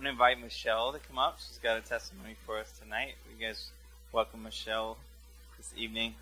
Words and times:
I'm 0.00 0.04
going 0.04 0.16
to 0.16 0.22
invite 0.22 0.42
Michelle 0.42 0.92
to 0.94 0.98
come 0.98 1.18
up. 1.18 1.38
She's 1.46 1.58
got 1.58 1.76
a 1.76 1.82
testimony 1.82 2.34
for 2.46 2.56
us 2.56 2.72
tonight. 2.82 3.16
You 3.38 3.46
guys 3.46 3.68
welcome 4.12 4.42
Michelle 4.42 4.96
this 5.58 5.74
evening. 5.76 6.14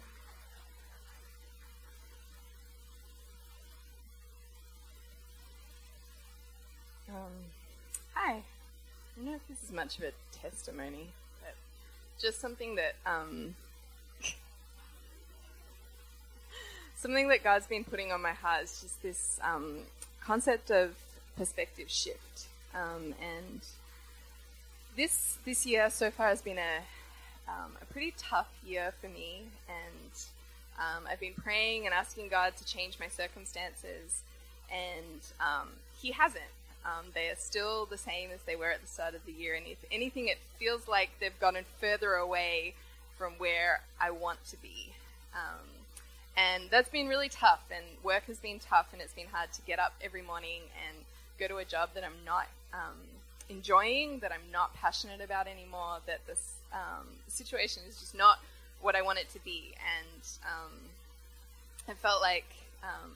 Um, 7.09 7.15
hi. 8.15 8.33
I 8.33 8.43
don't 9.15 9.27
know 9.27 9.35
if 9.37 9.47
this 9.49 9.63
is 9.63 9.71
much 9.71 9.97
of 9.99 10.07
a 10.07 10.13
testimony, 10.33 11.11
but 11.41 11.55
just 12.21 12.41
something 12.41 12.75
that 12.75 12.97
um, 13.07 13.55
something 16.97 17.29
that 17.29 17.45
God's 17.45 17.69
been 17.69 17.85
putting 17.85 18.11
on 18.11 18.21
my 18.21 18.33
heart 18.33 18.65
is 18.65 18.81
just 18.81 19.01
this 19.05 19.39
um, 19.41 19.83
concept 20.21 20.73
of 20.73 20.97
perspective 21.37 21.89
shift. 21.89 22.48
Um, 22.75 23.15
and 23.21 23.61
this 24.97 25.39
this 25.45 25.65
year 25.65 25.91
so 25.91 26.11
far 26.11 26.29
has 26.29 26.43
been 26.43 26.59
a 26.59 26.83
um, 27.49 27.73
a 27.81 27.85
pretty 27.87 28.13
tough 28.19 28.51
year 28.67 28.93
for 29.01 29.09
me, 29.09 29.45
and 29.69 30.13
um, 30.79 31.05
I've 31.11 31.21
been 31.21 31.35
praying 31.35 31.87
and 31.87 31.95
asking 31.95 32.29
God 32.29 32.57
to 32.57 32.65
change 32.65 32.99
my 33.01 33.09
circumstances, 33.09 34.23
and 34.71 35.21
um, 35.41 35.69
He 36.01 36.13
hasn't. 36.13 36.45
Um, 36.85 37.07
they 37.15 37.29
are 37.29 37.37
still 37.37 37.87
the 37.87 37.99
same 37.99 38.31
as 38.33 38.41
they 38.43 38.55
were 38.55 38.71
at 38.71 38.81
the 38.81 38.87
start 38.87 39.15
of 39.15 39.25
the 39.25 39.33
year, 39.33 39.55
and 39.55 39.67
if 39.67 39.79
anything, 39.91 40.29
it 40.29 40.39
feels 40.59 40.87
like 40.87 41.11
they've 41.21 41.39
gotten 41.41 41.65
further 41.81 42.15
away 42.15 42.75
from 43.17 43.33
where 43.39 43.81
I 44.01 44.11
want 44.11 44.45
to 44.51 44.57
be. 44.61 44.93
Um, 45.35 45.67
and 46.37 46.71
that's 46.71 46.89
been 46.89 47.09
really 47.09 47.29
tough, 47.29 47.63
and 47.71 47.85
work 48.03 48.25
has 48.27 48.39
been 48.39 48.59
tough, 48.59 48.89
and 48.93 49.03
it's 49.03 49.13
been 49.13 49.27
hard 49.33 49.53
to 49.55 49.63
get 49.63 49.79
up 49.79 49.95
every 50.01 50.23
morning 50.23 50.63
and 50.87 51.05
go 51.39 51.49
to 51.49 51.57
a 51.57 51.65
job 51.65 51.91
that 51.95 52.05
I'm 52.05 52.25
not 52.25 52.47
um, 52.73 52.97
enjoying, 53.49 54.19
that 54.21 54.33
I'm 54.33 54.53
not 54.53 54.75
passionate 54.75 55.21
about 55.21 55.47
anymore, 55.47 55.99
that 56.07 56.27
this 56.27 56.55
um, 56.73 57.07
situation 57.29 57.83
is 57.89 57.99
just 57.99 58.15
not 58.15 58.39
what 58.81 58.95
I 58.95 59.03
want 59.03 59.19
it 59.19 59.29
to 59.31 59.45
be. 59.45 59.75
And 59.99 60.23
um, 60.45 60.73
I 61.89 61.95
felt 61.95 62.21
like 62.21 62.47
um, 62.83 63.13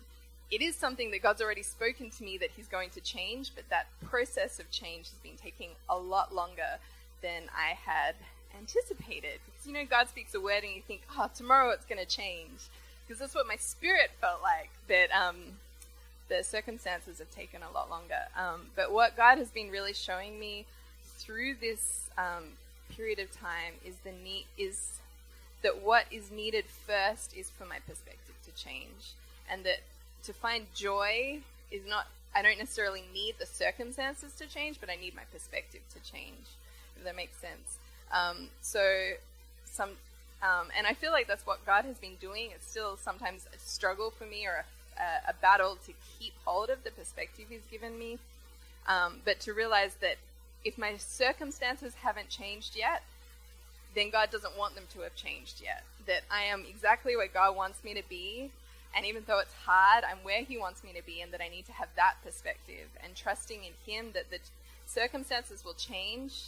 it 0.51 0.63
is 0.63 0.75
something 0.75 1.11
that 1.11 1.23
God's 1.23 1.43
already 1.43 1.63
spoken 1.63 2.11
to 2.11 2.25
me 2.25 2.39
that 2.39 2.51
He's 2.57 2.69
going 2.69 2.91
to 2.91 3.01
change, 3.01 3.53
but 3.55 3.65
that 3.71 3.87
process 4.05 4.59
of 4.59 4.71
change 4.71 5.11
has 5.11 5.19
been 5.23 5.37
taking 5.37 5.71
a 5.89 5.97
lot 5.97 6.35
longer 6.35 6.79
than 7.23 7.45
I 7.57 7.75
had 7.75 8.15
anticipated. 8.59 9.39
Because, 9.45 9.67
you 9.67 9.73
know, 9.73 9.85
God 9.89 10.09
speaks 10.09 10.35
a 10.35 10.41
word 10.41 10.65
and 10.65 10.75
you 10.75 10.83
think, 10.83 11.03
oh, 11.17 11.31
tomorrow 11.35 11.71
it's 11.71 11.87
going 11.87 12.01
to 12.01 12.07
change. 12.07 12.69
Because 13.07 13.21
that's 13.21 13.35
what 13.35 13.47
my 13.47 13.57
spirit 13.57 14.11
felt 14.21 14.43
like. 14.43 14.71
But 14.89 15.15
the 16.28 16.42
circumstances 16.42 17.19
have 17.19 17.31
taken 17.31 17.62
a 17.62 17.70
lot 17.73 17.91
longer. 17.91 18.27
Um, 18.37 18.67
but 18.75 18.92
what 18.92 19.17
God 19.17 19.39
has 19.39 19.51
been 19.51 19.70
really 19.70 19.92
showing 19.92 20.39
me 20.39 20.67
through 21.19 21.56
this 21.61 22.09
um, 22.19 22.45
period 22.97 23.19
of 23.19 23.31
time 23.33 23.75
is 23.84 23.97
the 24.05 24.12
need 24.12 24.47
is 24.56 24.98
that 25.62 25.83
what 25.83 26.06
is 26.11 26.31
needed 26.31 26.64
first 26.67 27.37
is 27.37 27.51
for 27.51 27.64
my 27.64 27.79
perspective 27.87 28.34
to 28.45 28.62
change, 28.62 29.14
and 29.51 29.64
that 29.64 29.81
to 30.25 30.33
find 30.33 30.67
joy 30.75 31.41
is 31.70 31.83
not. 31.87 32.06
I 32.34 32.41
don't 32.41 32.59
necessarily 32.59 33.05
need 33.12 33.34
the 33.39 33.47
circumstances 33.47 34.33
to 34.39 34.47
change, 34.47 34.79
but 34.81 34.89
I 34.89 34.97
need 34.97 35.14
my 35.14 35.25
perspective 35.33 35.83
to 35.92 36.11
change. 36.11 36.47
If 36.97 37.05
that 37.05 37.14
makes 37.14 37.36
sense. 37.36 37.79
Um, 38.12 38.48
so 38.61 39.12
some. 39.64 39.91
Um, 40.42 40.69
and 40.77 40.89
I 40.89 40.95
feel 40.95 41.12
like 41.12 41.29
that's 41.29 41.47
what 41.47 41.64
God 41.64 41.84
has 41.84 41.98
been 41.98 42.17
doing. 42.20 42.51
It's 42.53 42.69
still 42.69 42.97
sometimes 42.97 43.47
a 43.55 43.59
struggle 43.61 44.11
for 44.11 44.25
me 44.25 44.45
or 44.45 44.64
a 44.64 44.64
a, 45.03 45.31
a 45.31 45.34
battle 45.34 45.77
to 45.86 45.92
keep 46.19 46.33
hold 46.45 46.70
of 46.70 46.84
the 46.84 46.91
perspective 46.91 47.47
He's 47.48 47.67
given 47.70 47.98
me, 47.98 48.19
um, 48.86 49.20
but 49.25 49.41
to 49.41 49.53
realize 49.53 49.95
that 50.00 50.17
if 50.64 50.78
my 50.78 50.97
circumstances 50.97 51.95
haven't 52.03 52.28
changed 52.28 52.77
yet, 52.77 53.03
then 53.95 54.11
God 54.11 54.30
doesn't 54.30 54.56
want 54.56 54.75
them 54.75 54.84
to 54.95 55.00
have 55.00 55.14
changed 55.14 55.61
yet. 55.62 55.84
That 56.06 56.23
I 56.30 56.42
am 56.42 56.64
exactly 56.69 57.17
where 57.17 57.28
God 57.28 57.57
wants 57.57 57.83
me 57.85 57.95
to 57.95 58.02
be, 58.08 58.51
and 58.96 59.05
even 59.05 59.24
though 59.27 59.39
it's 59.39 59.55
hard, 59.67 60.05
I'm 60.05 60.18
where 60.23 60.42
He 60.42 60.57
wants 60.57 60.85
me 60.85 60.92
to 60.95 61.05
be, 61.05 61.20
and 61.20 61.33
that 61.33 61.42
I 61.42 61.48
need 61.48 61.67
to 61.67 61.73
have 61.73 61.89
that 61.96 62.14
perspective 62.24 62.89
and 63.02 63.14
trusting 63.14 63.61
in 63.64 63.73
Him 63.92 64.12
that 64.14 64.30
the 64.30 64.39
circumstances 64.86 65.64
will 65.64 65.74
change 65.74 66.45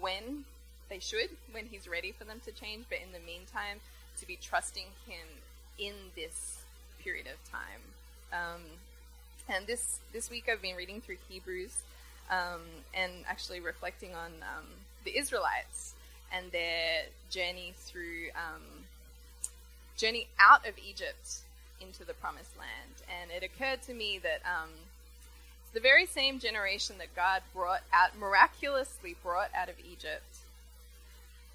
when 0.00 0.44
they 0.88 0.98
should, 0.98 1.30
when 1.52 1.66
He's 1.66 1.88
ready 1.88 2.12
for 2.12 2.24
them 2.24 2.40
to 2.44 2.52
change. 2.52 2.86
But 2.88 2.98
in 2.98 3.12
the 3.12 3.24
meantime, 3.24 3.80
to 4.18 4.26
be 4.26 4.36
trusting 4.40 4.86
Him 5.06 5.26
in 5.78 5.94
this 6.16 6.61
period 7.02 7.26
of 7.26 7.50
time. 7.50 7.82
Um, 8.32 8.62
and 9.48 9.66
this 9.66 9.98
this 10.12 10.30
week 10.30 10.48
I've 10.50 10.62
been 10.62 10.76
reading 10.76 11.00
through 11.00 11.16
Hebrews 11.28 11.76
um, 12.30 12.60
and 12.94 13.12
actually 13.28 13.60
reflecting 13.60 14.14
on 14.14 14.32
um, 14.42 14.66
the 15.04 15.16
Israelites 15.16 15.94
and 16.32 16.50
their 16.52 17.04
journey 17.30 17.74
through 17.76 18.30
um, 18.34 18.62
journey 19.96 20.28
out 20.38 20.66
of 20.66 20.74
Egypt 20.78 21.42
into 21.80 22.04
the 22.04 22.14
Promised 22.14 22.56
Land. 22.58 23.02
And 23.20 23.30
it 23.30 23.44
occurred 23.44 23.82
to 23.82 23.94
me 23.94 24.18
that 24.22 24.40
um, 24.46 24.70
the 25.74 25.80
very 25.80 26.06
same 26.06 26.38
generation 26.38 26.96
that 26.98 27.14
God 27.14 27.42
brought 27.52 27.82
out 27.92 28.18
miraculously 28.18 29.16
brought 29.22 29.50
out 29.54 29.68
of 29.68 29.74
Egypt, 29.80 30.38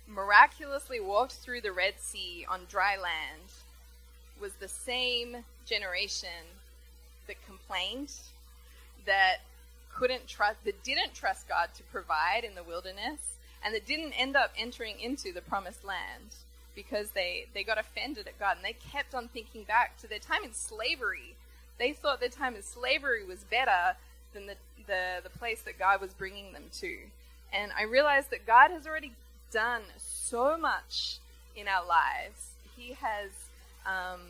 miraculously 0.08 1.00
walked 1.00 1.34
through 1.34 1.62
the 1.62 1.72
Red 1.72 1.96
Sea 2.00 2.46
on 2.50 2.62
dry 2.70 2.96
land 2.96 3.50
was 4.40 4.54
the 4.54 4.68
same 4.68 5.38
generation 5.66 6.30
that 7.28 7.36
complained, 7.46 8.12
that 9.06 9.38
couldn't 9.94 10.28
trust, 10.28 10.64
that 10.66 10.84
didn't 10.84 11.14
trust 11.14 11.48
God 11.48 11.70
to 11.76 11.84
provide 11.84 12.44
in 12.44 12.56
the 12.56 12.64
wilderness, 12.64 13.36
and 13.64 13.74
that 13.74 13.86
didn't 13.86 14.14
end 14.14 14.36
up 14.36 14.52
entering 14.58 15.00
into 15.00 15.34
the 15.34 15.42
promised 15.42 15.84
land 15.84 16.36
because 16.76 17.10
they, 17.12 17.48
they 17.54 17.64
got 17.64 17.80
offended 17.80 18.28
at 18.28 18.40
God 18.40 18.58
and 18.58 18.66
they 18.66 18.76
kept 18.92 19.16
on 19.16 19.28
thinking 19.30 19.64
back 19.64 19.98
to 20.00 20.08
their 20.08 20.20
time 20.20 20.44
in 20.44 20.54
slavery. 20.54 21.36
They 21.80 21.94
thought 21.94 22.20
their 22.20 22.30
time 22.30 22.56
in 22.56 22.62
slavery 22.62 23.26
was 23.26 23.44
better 23.44 23.96
than 24.34 24.46
the, 24.46 24.56
the, 24.86 25.22
the 25.24 25.30
place 25.30 25.62
that 25.64 25.80
God 25.80 26.00
was 26.00 26.14
bringing 26.14 26.54
them 26.54 26.66
to. 26.80 26.98
And 27.52 27.72
I 27.78 27.84
realized 27.84 28.30
that 28.30 28.46
God 28.46 28.70
has 28.72 28.86
already 28.86 29.14
done 29.52 29.82
so 29.98 30.58
much 30.58 31.18
in 31.56 31.68
our 31.68 31.86
lives. 31.86 32.52
He 32.76 32.94
has 32.94 33.32
um, 33.88 34.22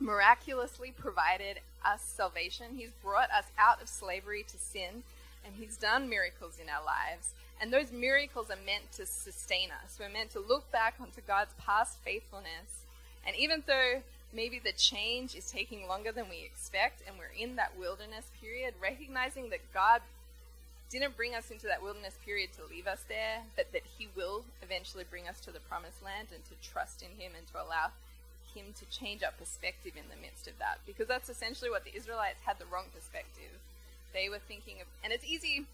miraculously 0.00 0.92
provided 0.96 1.58
us 1.84 2.02
salvation. 2.02 2.66
He's 2.76 2.92
brought 3.02 3.30
us 3.30 3.46
out 3.58 3.82
of 3.82 3.88
slavery 3.88 4.44
to 4.48 4.56
sin, 4.56 5.02
and 5.44 5.54
He's 5.58 5.76
done 5.76 6.08
miracles 6.08 6.58
in 6.62 6.68
our 6.68 6.84
lives. 6.84 7.30
And 7.60 7.72
those 7.72 7.90
miracles 7.90 8.50
are 8.50 8.66
meant 8.66 8.92
to 8.92 9.06
sustain 9.06 9.70
us. 9.70 9.98
We're 9.98 10.10
meant 10.10 10.30
to 10.32 10.40
look 10.40 10.70
back 10.70 10.94
onto 11.00 11.22
God's 11.26 11.54
past 11.58 11.98
faithfulness. 12.04 12.84
And 13.26 13.34
even 13.36 13.62
though 13.66 14.02
maybe 14.32 14.58
the 14.58 14.72
change 14.72 15.34
is 15.34 15.50
taking 15.50 15.88
longer 15.88 16.12
than 16.12 16.28
we 16.28 16.44
expect, 16.44 17.02
and 17.06 17.16
we're 17.18 17.32
in 17.36 17.56
that 17.56 17.78
wilderness 17.78 18.26
period, 18.40 18.74
recognizing 18.80 19.48
that 19.50 19.72
God 19.72 20.02
didn't 20.90 21.16
bring 21.16 21.34
us 21.34 21.50
into 21.50 21.66
that 21.66 21.82
wilderness 21.82 22.18
period 22.24 22.50
to 22.52 22.72
leave 22.72 22.86
us 22.86 23.02
there, 23.08 23.42
but 23.56 23.72
that 23.72 23.82
He 23.98 24.08
will 24.14 24.44
eventually 24.62 25.04
bring 25.08 25.26
us 25.26 25.40
to 25.40 25.50
the 25.50 25.60
promised 25.60 26.04
land 26.04 26.28
and 26.32 26.44
to 26.44 26.68
trust 26.68 27.02
in 27.02 27.20
Him 27.20 27.32
and 27.36 27.46
to 27.48 27.56
allow 27.56 27.90
him 28.56 28.72
to 28.80 28.84
change 28.88 29.22
our 29.22 29.36
perspective 29.36 29.92
in 29.94 30.08
the 30.08 30.16
midst 30.16 30.48
of 30.48 30.56
that 30.58 30.80
because 30.88 31.06
that's 31.06 31.28
essentially 31.28 31.68
what 31.68 31.84
the 31.84 31.94
Israelites 31.94 32.40
had 32.48 32.58
the 32.58 32.66
wrong 32.66 32.88
perspective. 32.96 33.60
They 34.16 34.32
were 34.32 34.40
thinking 34.40 34.80
of, 34.80 34.88
and 35.04 35.12
it's 35.12 35.24
easy, 35.24 35.68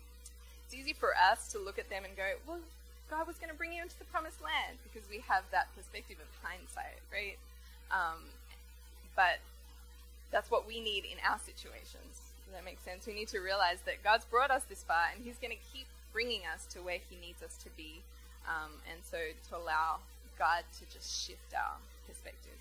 it's 0.67 0.75
easy 0.75 0.93
for 0.93 1.15
us 1.15 1.47
to 1.55 1.59
look 1.63 1.79
at 1.79 1.89
them 1.89 2.03
and 2.05 2.17
go, 2.17 2.37
well, 2.47 2.59
God 3.09 3.27
was 3.27 3.39
going 3.39 3.51
to 3.51 3.57
bring 3.57 3.73
you 3.73 3.83
into 3.83 3.99
the 3.99 4.09
promised 4.11 4.43
land 4.43 4.83
because 4.83 5.07
we 5.09 5.23
have 5.31 5.45
that 5.55 5.71
perspective 5.77 6.17
of 6.19 6.27
hindsight, 6.43 6.99
right? 7.13 7.39
Um, 7.93 8.35
but 9.15 9.39
that's 10.33 10.51
what 10.51 10.67
we 10.67 10.81
need 10.81 11.05
in 11.05 11.21
our 11.23 11.39
situations. 11.39 12.35
Does 12.49 12.57
that 12.57 12.65
make 12.65 12.81
sense? 12.83 13.07
We 13.07 13.15
need 13.15 13.29
to 13.29 13.41
realize 13.41 13.85
that 13.85 14.03
God's 14.03 14.25
brought 14.25 14.51
us 14.51 14.65
this 14.65 14.83
far 14.83 15.13
and 15.15 15.23
He's 15.23 15.37
going 15.39 15.53
to 15.53 15.63
keep 15.73 15.87
bringing 16.13 16.43
us 16.49 16.67
to 16.73 16.81
where 16.81 16.99
He 16.99 17.17
needs 17.21 17.43
us 17.45 17.57
to 17.63 17.71
be. 17.77 18.03
Um, 18.49 18.73
and 18.91 18.99
so 19.05 19.21
to 19.49 19.57
allow 19.57 20.03
God 20.39 20.65
to 20.81 20.85
just 20.93 21.29
shift 21.29 21.55
our 21.55 21.77
perspective. 22.09 22.59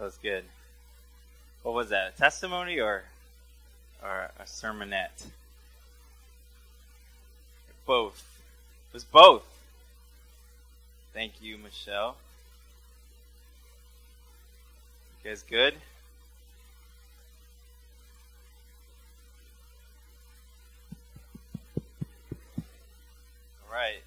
That 0.00 0.06
was 0.06 0.18
good. 0.22 0.44
What 1.62 1.74
was 1.74 1.90
that? 1.90 2.14
A 2.14 2.18
testimony 2.18 2.80
or 2.80 3.02
or 4.02 4.30
a 4.38 4.44
sermonette? 4.44 5.26
Both. 7.84 8.24
It 8.88 8.94
was 8.94 9.04
both. 9.04 9.44
Thank 11.12 11.42
you, 11.42 11.58
Michelle. 11.58 12.16
You 15.22 15.28
guys 15.28 15.42
good? 15.42 15.74
All 23.68 23.70
right. 23.70 24.00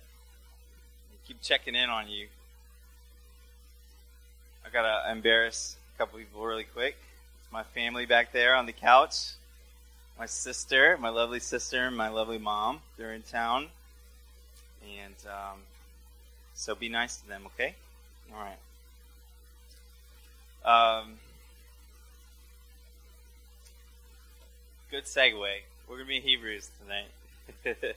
Keep 1.28 1.44
checking 1.44 1.76
in 1.76 1.92
on 1.92 2.10
you. 2.10 2.30
I 4.66 4.72
gotta 4.72 5.12
embarrass 5.12 5.76
a 5.94 5.98
couple 5.98 6.20
people 6.20 6.44
really 6.44 6.64
quick. 6.64 6.96
It's 7.42 7.52
my 7.52 7.64
family 7.64 8.06
back 8.06 8.32
there 8.32 8.56
on 8.56 8.66
the 8.66 8.74
couch. 8.74 9.34
My 10.18 10.26
sister, 10.26 10.98
my 11.00 11.10
lovely 11.10 11.40
sister, 11.40 11.88
and 11.88 11.98
my 11.98 12.10
lovely 12.10 12.38
mom. 12.38 12.80
They're 12.98 13.14
in 13.14 13.24
town, 13.24 13.68
and 14.84 15.16
um, 15.28 15.60
so 16.54 16.76
be 16.76 16.90
nice 16.90 17.18
to 17.18 17.28
them, 17.28 17.44
okay? 17.48 17.76
All 18.34 18.40
right. 18.40 18.58
Um, 21.02 21.16
good 24.92 25.06
segue. 25.06 25.38
We're 25.90 25.98
gonna 25.98 26.08
be 26.08 26.18
in 26.18 26.22
Hebrews 26.22 26.70
tonight. 26.82 27.08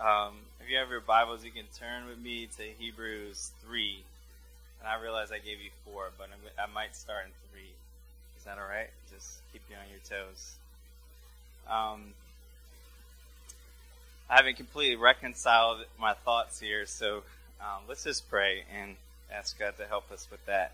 um, 0.00 0.34
if 0.60 0.70
you 0.70 0.76
have 0.76 0.90
your 0.90 1.00
Bibles, 1.00 1.44
you 1.44 1.50
can 1.50 1.64
turn 1.78 2.06
with 2.06 2.18
me 2.18 2.48
to 2.58 2.62
Hebrews 2.78 3.50
three. 3.64 4.04
And 4.80 4.88
I 4.88 5.00
realize 5.00 5.32
I 5.32 5.38
gave 5.38 5.60
you 5.60 5.70
four, 5.84 6.10
but 6.16 6.28
I 6.58 6.66
might 6.72 6.94
start 6.94 7.24
in 7.26 7.32
three. 7.50 7.72
Is 8.36 8.44
that 8.44 8.58
all 8.58 8.68
right? 8.68 8.90
Just 9.12 9.38
keep 9.52 9.62
you 9.68 9.76
on 9.76 9.90
your 9.90 10.00
toes. 10.08 10.54
Um, 11.68 12.14
I 14.30 14.36
haven't 14.36 14.56
completely 14.56 14.96
reconciled 14.96 15.84
my 15.98 16.14
thoughts 16.14 16.60
here, 16.60 16.86
so 16.86 17.22
um, 17.60 17.82
let's 17.88 18.04
just 18.04 18.28
pray 18.28 18.64
and 18.78 18.96
ask 19.32 19.58
God 19.58 19.76
to 19.78 19.86
help 19.86 20.10
us 20.12 20.28
with 20.30 20.44
that. 20.46 20.72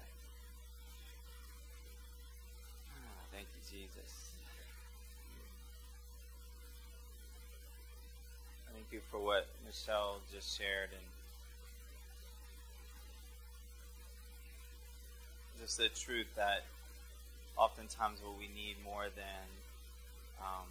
Ah, 2.90 3.22
thank 3.32 3.46
you, 3.54 3.78
Jesus. 3.78 4.28
Thank 8.72 8.86
you 8.90 9.00
for 9.10 9.18
what 9.18 9.46
Michelle 9.64 10.18
just 10.32 10.58
shared 10.58 10.90
and 10.92 11.02
just 15.64 15.78
the 15.78 15.88
truth 15.88 16.26
that 16.36 16.60
oftentimes 17.56 18.20
what 18.22 18.36
we 18.36 18.52
need 18.52 18.76
more 18.84 19.08
than 19.16 19.48
um, 20.38 20.68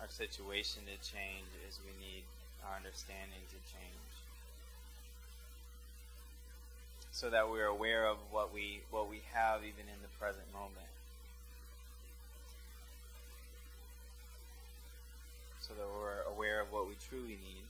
our 0.00 0.06
situation 0.06 0.86
to 0.86 0.94
change 1.02 1.50
is 1.66 1.80
we 1.82 1.90
need 1.98 2.22
our 2.62 2.76
understanding 2.76 3.42
to 3.50 3.58
change. 3.66 4.14
So 7.10 7.28
that 7.30 7.50
we're 7.50 7.66
aware 7.66 8.06
of 8.06 8.18
what 8.30 8.54
we 8.54 8.82
what 8.92 9.10
we 9.10 9.20
have 9.34 9.66
even 9.66 9.90
in 9.90 9.98
the 10.00 10.12
present 10.20 10.46
moment. 10.54 10.86
So 15.60 15.74
that 15.74 15.90
we're 15.90 16.22
aware 16.32 16.60
of 16.60 16.70
what 16.70 16.86
we 16.86 16.94
truly 17.08 17.34
need. 17.34 17.66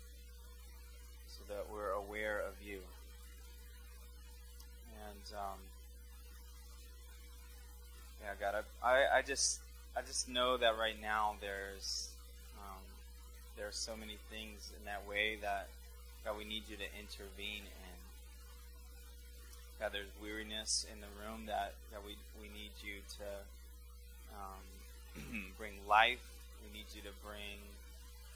So 1.33 1.41
that 1.49 1.73
we're 1.73 1.97
aware 1.97 2.37
of 2.37 2.61
you. 2.61 2.81
And 5.09 5.39
um, 5.39 5.59
yeah, 8.23 8.35
God, 8.39 8.65
I, 8.83 9.19
I 9.19 9.23
just 9.23 9.61
I 9.97 10.03
just 10.03 10.29
know 10.29 10.57
that 10.57 10.79
right 10.79 11.01
now 11.01 11.35
there's 11.41 12.11
um, 12.59 12.83
there 13.57 13.67
are 13.67 13.73
so 13.73 13.97
many 13.97 14.19
things 14.31 14.71
in 14.79 14.85
that 14.87 15.07
way 15.09 15.37
that 15.43 15.69
God, 16.25 16.37
we 16.37 16.45
need 16.45 16.69
you 16.69 16.77
to 16.77 16.89
intervene 17.01 17.65
in. 17.65 17.99
God, 19.81 19.97
there's 19.97 20.13
weariness 20.21 20.85
in 20.93 21.01
the 21.01 21.09
room 21.17 21.49
that, 21.49 21.73
that 21.93 22.05
we, 22.05 22.13
we 22.37 22.53
need 22.53 22.77
you 22.85 23.01
to 23.17 23.29
um, 24.37 25.49
bring 25.59 25.81
life. 25.89 26.21
We 26.61 26.69
need 26.77 26.93
you 26.93 27.01
to 27.09 27.15
bring 27.25 27.57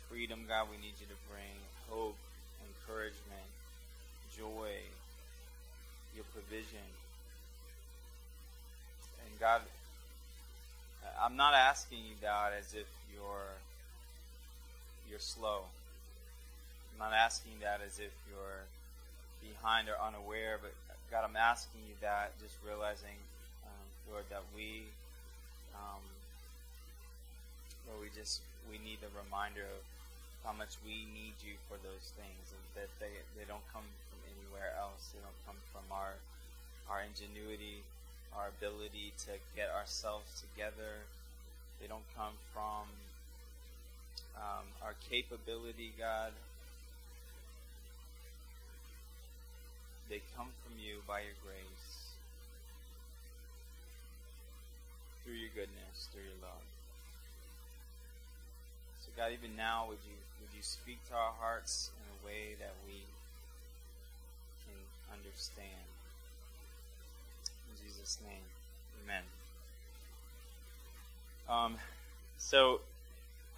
freedom, 0.08 0.48
God. 0.48 0.72
We 0.72 0.80
need 0.80 0.96
you 0.96 1.04
to 1.12 1.20
bring 1.28 1.52
hope, 1.92 2.16
encouragement, 2.64 3.52
God, 9.44 9.61
I'm 11.20 11.37
not 11.37 11.52
asking 11.52 12.00
you, 12.08 12.17
God, 12.17 12.56
as 12.56 12.73
if 12.73 12.88
you're 13.12 13.61
you're 15.05 15.20
slow. 15.20 15.69
I'm 16.88 16.99
not 17.05 17.12
asking 17.12 17.61
that 17.61 17.85
as 17.85 18.00
if 18.00 18.08
you're 18.25 18.64
behind 19.44 19.93
or 19.93 20.00
unaware, 20.00 20.56
but 20.56 20.73
God, 21.12 21.29
I'm 21.29 21.37
asking 21.37 21.85
you 21.85 21.93
that, 22.00 22.32
just 22.41 22.56
realizing, 22.64 23.20
um, 23.69 23.85
Lord, 24.08 24.25
that 24.32 24.41
we, 24.56 24.88
um, 25.76 26.00
Lord, 27.85 28.00
we 28.00 28.08
just 28.17 28.40
we 28.64 28.81
need 28.81 29.05
a 29.05 29.12
reminder 29.12 29.69
of 29.69 29.85
how 30.40 30.56
much 30.56 30.81
we 30.88 31.05
need 31.12 31.37
you 31.44 31.61
for 31.69 31.76
those 31.85 32.17
things, 32.17 32.49
and 32.49 32.64
that 32.81 32.88
they 32.97 33.12
they 33.37 33.44
don't 33.44 33.69
come 33.76 33.85
from 34.08 34.25
anywhere 34.25 34.73
else. 34.81 35.12
They 35.12 35.20
don't 35.20 35.40
come 35.44 35.61
from 35.69 35.85
our 35.93 36.17
our 36.88 37.05
ingenuity, 37.05 37.85
our 38.36 38.48
ability 38.48 39.12
to 39.26 39.32
get 39.54 39.70
ourselves 39.70 40.42
together. 40.42 41.06
They 41.81 41.86
don't 41.86 42.06
come 42.16 42.34
from 42.52 42.90
um, 44.36 44.66
our 44.82 44.94
capability, 45.08 45.92
God. 45.98 46.32
They 50.10 50.20
come 50.36 50.48
from 50.62 50.76
you 50.78 51.00
by 51.08 51.20
your 51.20 51.38
grace, 51.42 52.12
through 55.25 55.40
your 55.40 55.50
goodness, 55.54 56.08
through 56.12 56.22
your 56.22 56.40
love. 56.42 56.64
So, 59.00 59.10
God, 59.16 59.32
even 59.32 59.56
now, 59.56 59.87
would 59.88 60.02
you 60.04 60.19
would 60.40 60.52
you 60.54 60.62
speak 60.62 60.98
to 61.08 61.14
our 61.14 61.32
hearts 61.40 61.90
in 61.96 62.04
a 62.04 62.19
way 62.26 62.54
that 62.60 62.75
we 62.87 63.00
can 64.66 64.76
understand? 65.16 65.94
In 67.75 67.88
Jesus' 67.88 68.19
name, 68.25 68.43
Amen. 69.05 69.23
Um, 71.49 71.76
so, 72.38 72.81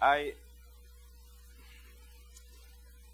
I 0.01 0.33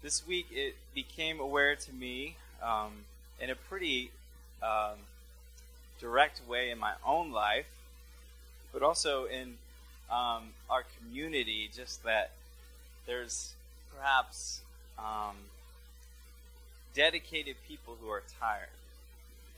this 0.02 0.26
week 0.26 0.46
it 0.52 0.76
became 0.94 1.40
aware 1.40 1.74
to 1.74 1.92
me 1.92 2.36
um, 2.62 2.92
in 3.40 3.50
a 3.50 3.54
pretty 3.54 4.10
um, 4.62 4.98
direct 6.00 6.40
way 6.46 6.70
in 6.70 6.78
my 6.78 6.92
own 7.06 7.32
life, 7.32 7.66
but 8.72 8.82
also 8.82 9.24
in 9.24 9.54
um, 10.10 10.50
our 10.68 10.84
community, 10.98 11.70
just 11.74 12.04
that 12.04 12.32
there's 13.06 13.54
perhaps 13.96 14.60
um, 14.98 15.36
dedicated 16.94 17.56
people 17.66 17.96
who 18.00 18.10
are 18.10 18.22
tired. 18.40 18.68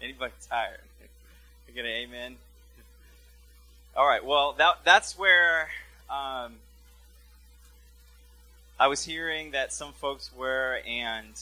Anybody 0.00 0.32
tired? 0.48 0.80
Get 1.76 1.84
an 1.84 1.90
amen? 1.90 2.36
All 3.94 4.06
right. 4.06 4.24
Well, 4.24 4.54
that 4.56 4.76
that's 4.82 5.18
where 5.18 5.68
um, 6.08 6.54
I 8.80 8.86
was 8.86 9.04
hearing 9.04 9.50
that 9.50 9.74
some 9.74 9.92
folks 9.92 10.30
were, 10.34 10.80
and 10.88 11.38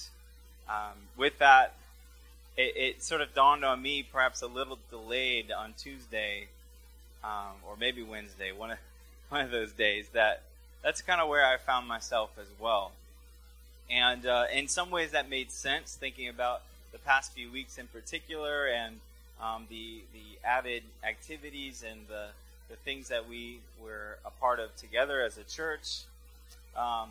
um, 0.68 0.94
with 1.16 1.38
that, 1.38 1.76
it, 2.56 2.76
it, 2.76 3.02
sort 3.04 3.20
of 3.20 3.32
dawned 3.32 3.64
on 3.64 3.80
me, 3.80 4.02
perhaps 4.02 4.42
a 4.42 4.48
little 4.48 4.80
delayed 4.90 5.52
on 5.52 5.72
Tuesday, 5.78 6.48
um, 7.22 7.54
or 7.64 7.76
maybe 7.78 8.02
Wednesday, 8.02 8.50
one 8.50 8.72
of 8.72 8.78
one 9.28 9.42
of 9.42 9.52
those 9.52 9.70
days. 9.70 10.08
That 10.14 10.42
that's 10.82 11.00
kind 11.00 11.20
of 11.20 11.28
where 11.28 11.46
I 11.46 11.58
found 11.58 11.86
myself 11.86 12.30
as 12.40 12.48
well, 12.58 12.90
and 13.88 14.26
uh, 14.26 14.46
in 14.52 14.66
some 14.66 14.90
ways 14.90 15.12
that 15.12 15.30
made 15.30 15.52
sense, 15.52 15.94
thinking 15.94 16.28
about 16.28 16.62
the 16.90 16.98
past 16.98 17.34
few 17.34 17.52
weeks 17.52 17.78
in 17.78 17.86
particular, 17.86 18.66
and 18.66 18.98
um, 19.40 19.66
the 19.68 20.02
the 20.12 20.46
added 20.46 20.82
activities 21.02 21.84
and 21.88 22.06
the 22.08 22.28
the 22.70 22.76
things 22.76 23.08
that 23.08 23.28
we 23.28 23.60
were 23.82 24.18
a 24.24 24.30
part 24.30 24.60
of 24.60 24.74
together 24.76 25.22
as 25.22 25.36
a 25.38 25.44
church. 25.44 26.02
Um, 26.76 27.10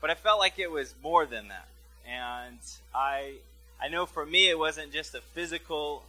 but 0.00 0.10
I 0.10 0.14
felt 0.14 0.38
like 0.38 0.58
it 0.58 0.70
was 0.70 0.94
more 1.02 1.26
than 1.26 1.48
that, 1.48 1.68
and 2.06 2.58
I 2.94 3.34
I 3.80 3.88
know 3.88 4.06
for 4.06 4.24
me 4.24 4.48
it 4.48 4.58
wasn't 4.58 4.92
just 4.92 5.14
a 5.14 5.20
physical 5.20 6.02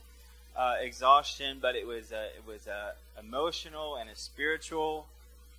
uh, 0.57 0.75
exhaustion, 0.81 1.59
but 1.61 1.75
it 1.75 1.85
was 1.85 2.11
a, 2.11 2.25
it 2.25 2.43
was 2.47 2.67
a 2.67 2.93
emotional 3.19 3.97
and 3.97 4.09
a 4.09 4.15
spiritual 4.15 5.05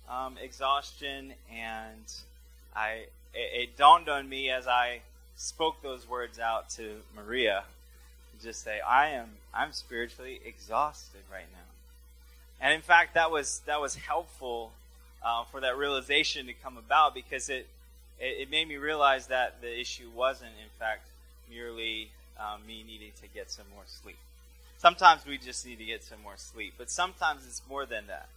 um, 0.09 0.35
exhaustion, 0.41 1.33
and 1.51 2.13
I 2.75 3.05
it, 3.33 3.61
it, 3.61 3.77
dawned 3.77 4.09
on 4.09 4.27
me 4.27 4.49
as 4.49 4.67
I 4.67 5.01
spoke 5.35 5.81
those 5.81 6.07
words 6.07 6.39
out 6.39 6.69
to 6.71 6.97
Maria, 7.15 7.63
just 8.41 8.63
say 8.63 8.79
I 8.79 9.09
am 9.09 9.29
I'm 9.53 9.71
spiritually 9.71 10.39
exhausted 10.45 11.21
right 11.31 11.47
now, 11.51 12.65
and 12.65 12.73
in 12.73 12.81
fact 12.81 13.13
that 13.13 13.31
was 13.31 13.61
that 13.65 13.79
was 13.81 13.95
helpful 13.95 14.71
uh, 15.23 15.43
for 15.45 15.59
that 15.61 15.77
realization 15.77 16.45
to 16.47 16.53
come 16.53 16.77
about 16.77 17.13
because 17.13 17.49
it 17.49 17.67
it, 18.19 18.41
it 18.41 18.51
made 18.51 18.67
me 18.67 18.77
realize 18.77 19.27
that 19.27 19.61
the 19.61 19.79
issue 19.79 20.09
wasn't, 20.15 20.51
in 20.61 20.69
fact, 20.77 21.07
merely 21.49 22.09
um, 22.39 22.65
me 22.67 22.83
needing 22.85 23.11
to 23.21 23.27
get 23.33 23.49
some 23.49 23.65
more 23.73 23.83
sleep. 23.85 24.17
Sometimes 24.77 25.25
we 25.25 25.37
just 25.37 25.65
need 25.65 25.77
to 25.79 25.85
get 25.85 26.03
some 26.03 26.21
more 26.23 26.37
sleep, 26.37 26.73
but 26.77 26.89
sometimes 26.89 27.45
it's 27.45 27.61
more 27.69 27.85
than 27.85 28.07
that. 28.07 28.29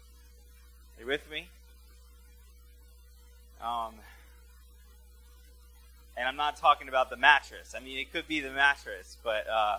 Are 0.98 1.02
you 1.02 1.06
with 1.06 1.30
me? 1.30 1.48
Um, 3.62 3.94
and 6.16 6.26
I'm 6.26 6.36
not 6.36 6.56
talking 6.56 6.88
about 6.88 7.10
the 7.10 7.16
mattress. 7.16 7.74
I 7.76 7.80
mean, 7.80 7.98
it 7.98 8.12
could 8.12 8.26
be 8.26 8.40
the 8.40 8.50
mattress, 8.50 9.16
but 9.22 9.46
uh, 9.48 9.78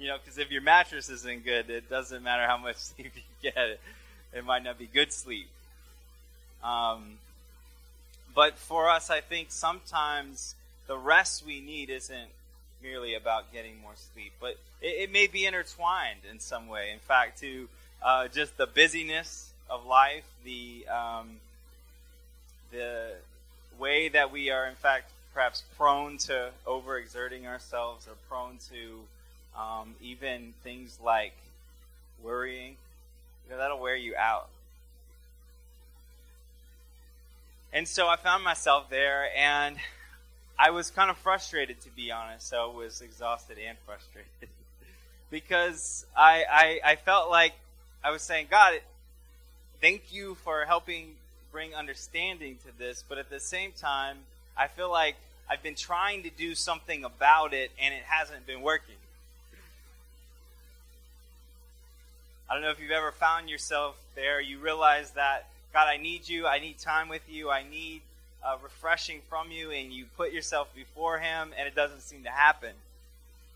you 0.00 0.08
know, 0.08 0.16
because 0.16 0.38
if 0.38 0.50
your 0.50 0.62
mattress 0.62 1.10
isn't 1.10 1.44
good, 1.44 1.68
it 1.68 1.90
doesn't 1.90 2.22
matter 2.22 2.46
how 2.46 2.56
much 2.56 2.76
sleep 2.78 3.12
you 3.14 3.50
get. 3.52 3.78
It, 4.32 4.44
might 4.44 4.64
not 4.64 4.78
be 4.78 4.86
good 4.86 5.12
sleep. 5.12 5.48
Um, 6.64 7.18
but 8.34 8.56
for 8.56 8.88
us, 8.88 9.10
I 9.10 9.20
think 9.20 9.48
sometimes 9.50 10.54
the 10.86 10.96
rest 10.96 11.44
we 11.44 11.60
need 11.60 11.90
isn't 11.90 12.30
merely 12.82 13.14
about 13.14 13.52
getting 13.52 13.78
more 13.82 13.92
sleep, 14.14 14.32
but 14.40 14.56
it, 14.80 15.02
it 15.02 15.12
may 15.12 15.26
be 15.26 15.44
intertwined 15.44 16.20
in 16.30 16.40
some 16.40 16.66
way. 16.66 16.90
In 16.92 16.98
fact, 16.98 17.40
to 17.40 17.68
uh, 18.02 18.28
just 18.28 18.56
the 18.56 18.66
busyness 18.66 19.50
of 19.68 19.84
life, 19.84 20.24
the 20.44 20.86
um, 20.88 21.36
the 22.72 23.10
way 23.78 24.08
that 24.08 24.32
we 24.32 24.50
are, 24.50 24.66
in 24.66 24.76
fact, 24.76 25.10
perhaps 25.34 25.62
prone 25.76 26.16
to 26.18 26.50
overexerting 26.66 27.46
ourselves 27.46 28.06
or 28.06 28.14
prone 28.28 28.58
to 28.70 29.00
um, 29.56 29.94
even 30.00 30.54
things 30.62 30.98
like 31.02 31.34
worrying. 32.22 32.76
You 33.46 33.52
know, 33.52 33.58
that'll 33.58 33.80
wear 33.80 33.96
you 33.96 34.14
out. 34.16 34.48
And 37.72 37.86
so 37.86 38.08
I 38.08 38.16
found 38.16 38.42
myself 38.42 38.90
there, 38.90 39.28
and 39.36 39.76
I 40.58 40.70
was 40.70 40.90
kind 40.90 41.10
of 41.10 41.16
frustrated, 41.18 41.80
to 41.82 41.90
be 41.90 42.10
honest. 42.10 42.48
So 42.48 42.70
I 42.70 42.76
was 42.76 43.00
exhausted 43.00 43.58
and 43.58 43.78
frustrated 43.86 44.28
because 45.30 46.04
I, 46.16 46.44
I, 46.50 46.80
I 46.92 46.96
felt 46.96 47.30
like 47.30 47.52
I 48.02 48.10
was 48.10 48.22
saying, 48.22 48.48
God, 48.50 48.80
thank 49.80 50.12
you 50.12 50.34
for 50.36 50.64
helping 50.64 51.14
bring 51.52 51.74
understanding 51.74 52.56
to 52.64 52.78
this, 52.78 53.04
but 53.08 53.18
at 53.18 53.30
the 53.30 53.40
same 53.40 53.72
time, 53.72 54.18
I 54.56 54.68
feel 54.68 54.90
like 54.90 55.16
I've 55.48 55.62
been 55.62 55.74
trying 55.74 56.22
to 56.22 56.30
do 56.30 56.54
something 56.54 57.04
about 57.04 57.52
it 57.54 57.72
and 57.80 57.92
it 57.92 58.02
hasn't 58.04 58.46
been 58.46 58.62
working. 58.62 58.94
I 62.50 62.54
don't 62.54 62.62
know 62.62 62.70
if 62.70 62.80
you've 62.80 62.90
ever 62.90 63.12
found 63.12 63.48
yourself 63.48 63.94
there. 64.16 64.40
You 64.40 64.58
realize 64.58 65.12
that, 65.12 65.46
God, 65.72 65.86
I 65.86 65.98
need 65.98 66.28
you. 66.28 66.48
I 66.48 66.58
need 66.58 66.78
time 66.78 67.08
with 67.08 67.22
you. 67.30 67.48
I 67.48 67.62
need 67.62 68.02
uh, 68.44 68.56
refreshing 68.60 69.20
from 69.28 69.52
you. 69.52 69.70
And 69.70 69.92
you 69.92 70.06
put 70.16 70.32
yourself 70.32 70.74
before 70.74 71.18
Him 71.18 71.52
and 71.56 71.68
it 71.68 71.76
doesn't 71.76 72.00
seem 72.00 72.24
to 72.24 72.30
happen. 72.30 72.72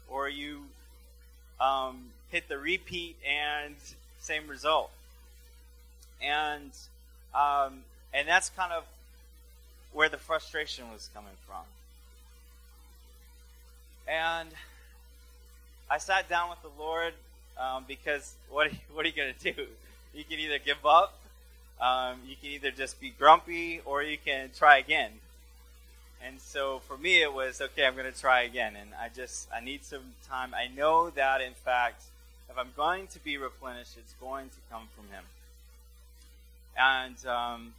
Or 0.09 0.29
you 0.29 0.61
um, 1.61 2.05
hit 2.31 2.49
the 2.49 2.57
repeat 2.57 3.17
and 3.29 3.75
same 4.21 4.47
result. 4.47 4.93
And 6.23 6.71
um, 7.35 7.81
and 8.13 8.29
that's 8.29 8.49
kind 8.51 8.73
of 8.73 8.85
where 9.93 10.09
the 10.09 10.19
frustration 10.19 10.85
was 10.93 11.11
coming 11.13 11.35
from. 11.49 11.65
And 14.07 14.51
I 15.91 15.99
sat 15.99 16.29
down 16.29 16.49
with 16.51 16.63
the 16.63 16.71
Lord 16.81 17.15
um, 17.59 17.85
because 17.87 18.35
what 18.51 18.71
what 18.93 19.05
are 19.05 19.09
you 19.09 19.15
going 19.15 19.35
to 19.35 19.53
do? 19.53 19.67
You 20.15 20.25
can 20.25 20.39
either 20.39 20.59
give 20.59 20.85
up, 20.87 21.19
um, 21.81 22.19
you 22.27 22.37
can 22.41 22.51
either 22.51 22.71
just 22.71 23.01
be 23.01 23.11
grumpy, 23.11 23.81
or 23.85 24.03
you 24.03 24.19
can 24.23 24.51
try 24.57 24.79
again. 24.79 25.11
And 26.25 26.41
so 26.41 26.81
for 26.87 26.97
me, 26.97 27.21
it 27.21 27.33
was 27.33 27.61
okay. 27.61 27.85
I'm 27.85 27.95
going 27.95 28.11
to 28.11 28.19
try 28.19 28.43
again, 28.43 28.75
and 28.81 28.91
I 29.01 29.09
just 29.15 29.49
I 29.55 29.61
need 29.61 29.85
some 29.85 30.15
time. 30.29 30.55
I 30.55 30.69
know 30.75 31.11
that 31.11 31.41
in 31.41 31.53
fact, 31.53 32.03
if 32.49 32.57
I'm 32.57 32.71
going 32.77 33.09
to 33.09 33.19
be 33.19 33.37
replenished, 33.37 33.97
it's 33.99 34.15
going 34.15 34.49
to 34.49 34.57
come 34.71 34.89
from 34.97 35.07
Him. 35.09 35.25
And 36.79 37.27
um, 37.27 37.75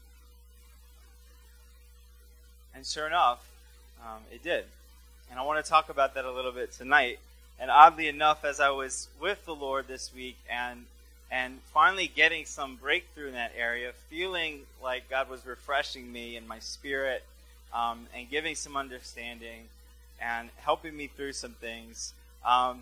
and 2.76 2.86
sure 2.86 3.08
enough, 3.08 3.46
um, 4.04 4.22
it 4.32 4.44
did. 4.44 4.66
And 5.32 5.40
I 5.40 5.44
want 5.44 5.64
to 5.64 5.70
talk 5.70 5.90
about 5.90 6.14
that 6.16 6.26
a 6.26 6.32
little 6.32 6.52
bit 6.52 6.72
tonight. 6.72 7.20
And 7.60 7.72
oddly 7.72 8.08
enough, 8.08 8.44
as 8.44 8.60
I 8.60 8.70
was 8.70 9.08
with 9.22 9.44
the 9.46 9.56
Lord 9.56 9.88
this 9.88 10.14
week 10.14 10.38
and 10.50 10.86
and 11.32 11.60
finally 11.74 12.08
getting 12.08 12.46
some 12.46 12.76
breakthrough 12.76 13.28
in 13.28 13.34
that 13.34 13.52
area, 13.58 13.92
feeling 14.10 14.62
like 14.82 15.10
God 15.10 15.30
was 15.30 15.46
refreshing 15.46 16.12
me 16.12 16.38
in 16.38 16.48
my 16.48 16.60
spirit 16.60 17.24
um, 17.74 18.08
and 18.16 18.30
giving 18.30 18.56
some 18.56 18.78
understanding 18.78 19.64
and 20.22 20.50
helping 20.58 20.96
me 20.96 21.08
through 21.08 21.34
some 21.34 21.52
things, 21.54 22.14
um, 22.46 22.82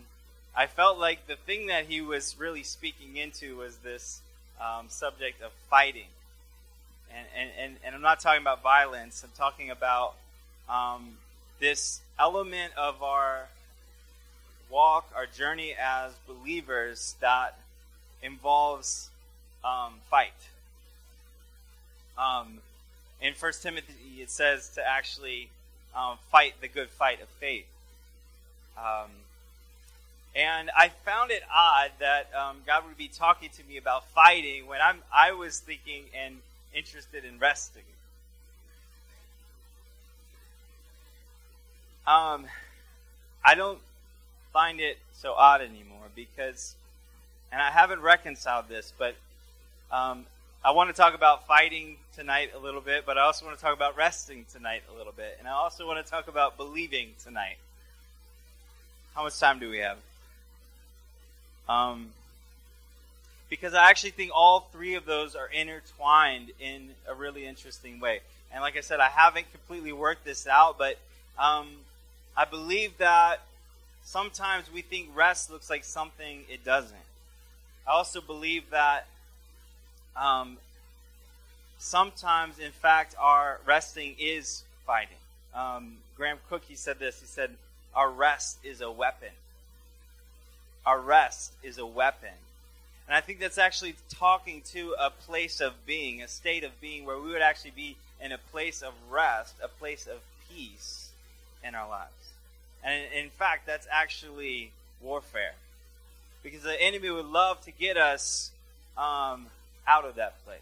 I 0.56 0.66
felt 0.66 0.98
like 0.98 1.26
the 1.26 1.36
thing 1.36 1.66
that 1.68 1.86
He 1.86 2.00
was 2.00 2.36
really 2.38 2.62
speaking 2.62 3.16
into 3.16 3.56
was 3.56 3.76
this 3.78 4.20
um, 4.60 4.86
subject 4.88 5.42
of 5.42 5.50
fighting. 5.68 6.06
And, 7.10 7.26
and, 7.36 7.50
and, 7.58 7.76
and, 7.84 7.94
I'm 7.94 8.02
not 8.02 8.20
talking 8.20 8.40
about 8.40 8.62
violence, 8.62 9.24
I'm 9.24 9.30
talking 9.36 9.70
about 9.70 10.14
um, 10.68 11.16
this 11.60 12.00
element 12.18 12.72
of 12.76 13.02
our 13.02 13.48
walk, 14.70 15.10
our 15.14 15.26
journey 15.26 15.74
as 15.80 16.12
believers 16.26 17.16
that 17.20 17.56
involves 18.22 19.10
um, 19.64 19.94
fight. 20.10 20.32
Um, 22.18 22.58
in 23.20 23.34
First 23.34 23.62
Timothy, 23.62 23.94
it 24.20 24.30
says 24.30 24.70
to 24.70 24.86
actually 24.86 25.48
um, 25.94 26.18
fight 26.30 26.54
the 26.60 26.68
good 26.68 26.90
fight 26.90 27.22
of 27.22 27.28
faith. 27.40 27.66
Um, 28.76 29.10
and 30.36 30.70
I 30.76 30.88
found 30.88 31.30
it 31.30 31.42
odd 31.54 31.90
that 32.00 32.28
um, 32.34 32.56
God 32.66 32.84
would 32.86 32.98
be 32.98 33.08
talking 33.08 33.50
to 33.50 33.64
me 33.64 33.76
about 33.76 34.08
fighting 34.10 34.66
when 34.66 34.80
I'm 34.80 34.98
I 35.12 35.32
was 35.32 35.60
thinking 35.60 36.04
and 36.12 36.38
interested 36.74 37.24
in 37.24 37.38
resting. 37.38 37.82
Um, 42.06 42.46
I 43.44 43.54
don't 43.54 43.78
find 44.54 44.78
it 44.78 44.96
so 45.12 45.32
odd 45.32 45.60
anymore 45.60 46.06
because, 46.14 46.76
and 47.50 47.60
I 47.60 47.70
haven't 47.72 48.00
reconciled 48.00 48.68
this, 48.68 48.92
but 48.96 49.16
um, 49.90 50.24
I 50.64 50.70
want 50.70 50.88
to 50.90 50.96
talk 50.96 51.14
about 51.14 51.48
fighting 51.48 51.96
tonight 52.14 52.52
a 52.56 52.58
little 52.60 52.80
bit, 52.80 53.04
but 53.04 53.18
I 53.18 53.22
also 53.22 53.44
want 53.44 53.58
to 53.58 53.62
talk 53.62 53.74
about 53.74 53.96
resting 53.96 54.46
tonight 54.52 54.84
a 54.94 54.96
little 54.96 55.12
bit, 55.12 55.36
and 55.40 55.48
I 55.48 55.50
also 55.50 55.88
want 55.88 56.02
to 56.02 56.08
talk 56.08 56.28
about 56.28 56.56
believing 56.56 57.08
tonight. 57.22 57.56
How 59.16 59.24
much 59.24 59.38
time 59.40 59.58
do 59.58 59.68
we 59.68 59.78
have? 59.78 59.98
Um, 61.68 62.10
because 63.50 63.74
I 63.74 63.90
actually 63.90 64.12
think 64.12 64.30
all 64.32 64.68
three 64.72 64.94
of 64.94 65.04
those 65.04 65.34
are 65.34 65.48
intertwined 65.48 66.52
in 66.60 66.90
a 67.08 67.14
really 67.14 67.44
interesting 67.44 67.98
way. 67.98 68.20
And 68.52 68.62
like 68.62 68.76
I 68.76 68.82
said, 68.82 69.00
I 69.00 69.08
haven't 69.08 69.50
completely 69.50 69.92
worked 69.92 70.24
this 70.24 70.46
out, 70.46 70.78
but 70.78 70.96
um, 71.40 71.66
I 72.36 72.44
believe 72.44 72.96
that 72.98 73.40
sometimes 74.04 74.70
we 74.72 74.82
think 74.82 75.08
rest 75.14 75.50
looks 75.50 75.68
like 75.68 75.82
something 75.82 76.42
it 76.48 76.64
doesn't. 76.64 76.96
I 77.86 77.90
also 77.90 78.20
believe 78.20 78.70
that 78.70 79.06
um, 80.16 80.58
sometimes, 81.78 82.58
in 82.58 82.70
fact, 82.70 83.14
our 83.18 83.60
resting 83.66 84.14
is 84.18 84.62
fighting. 84.86 85.16
Um, 85.54 85.96
Graham 86.16 86.38
Cooke, 86.48 86.64
he 86.68 86.76
said 86.76 86.98
this. 86.98 87.20
He 87.20 87.26
said, 87.26 87.50
Our 87.94 88.10
rest 88.10 88.58
is 88.62 88.80
a 88.80 88.90
weapon. 88.90 89.30
Our 90.86 91.00
rest 91.00 91.52
is 91.62 91.78
a 91.78 91.86
weapon. 91.86 92.30
And 93.06 93.16
I 93.16 93.20
think 93.20 93.38
that's 93.38 93.58
actually 93.58 93.96
talking 94.10 94.62
to 94.72 94.94
a 94.98 95.10
place 95.10 95.60
of 95.60 95.72
being, 95.86 96.22
a 96.22 96.28
state 96.28 96.64
of 96.64 96.80
being 96.80 97.04
where 97.04 97.18
we 97.18 97.30
would 97.30 97.42
actually 97.42 97.72
be 97.72 97.96
in 98.20 98.32
a 98.32 98.38
place 98.38 98.82
of 98.82 98.94
rest, 99.10 99.54
a 99.62 99.68
place 99.68 100.06
of 100.06 100.20
peace 100.48 101.10
in 101.62 101.74
our 101.74 101.88
lives. 101.88 102.33
And 102.84 103.02
in 103.14 103.30
fact, 103.30 103.66
that's 103.66 103.88
actually 103.90 104.70
warfare. 105.00 105.54
Because 106.42 106.62
the 106.62 106.80
enemy 106.80 107.10
would 107.10 107.26
love 107.26 107.62
to 107.62 107.70
get 107.70 107.96
us 107.96 108.50
um, 108.98 109.46
out 109.88 110.04
of 110.04 110.16
that 110.16 110.44
place. 110.44 110.60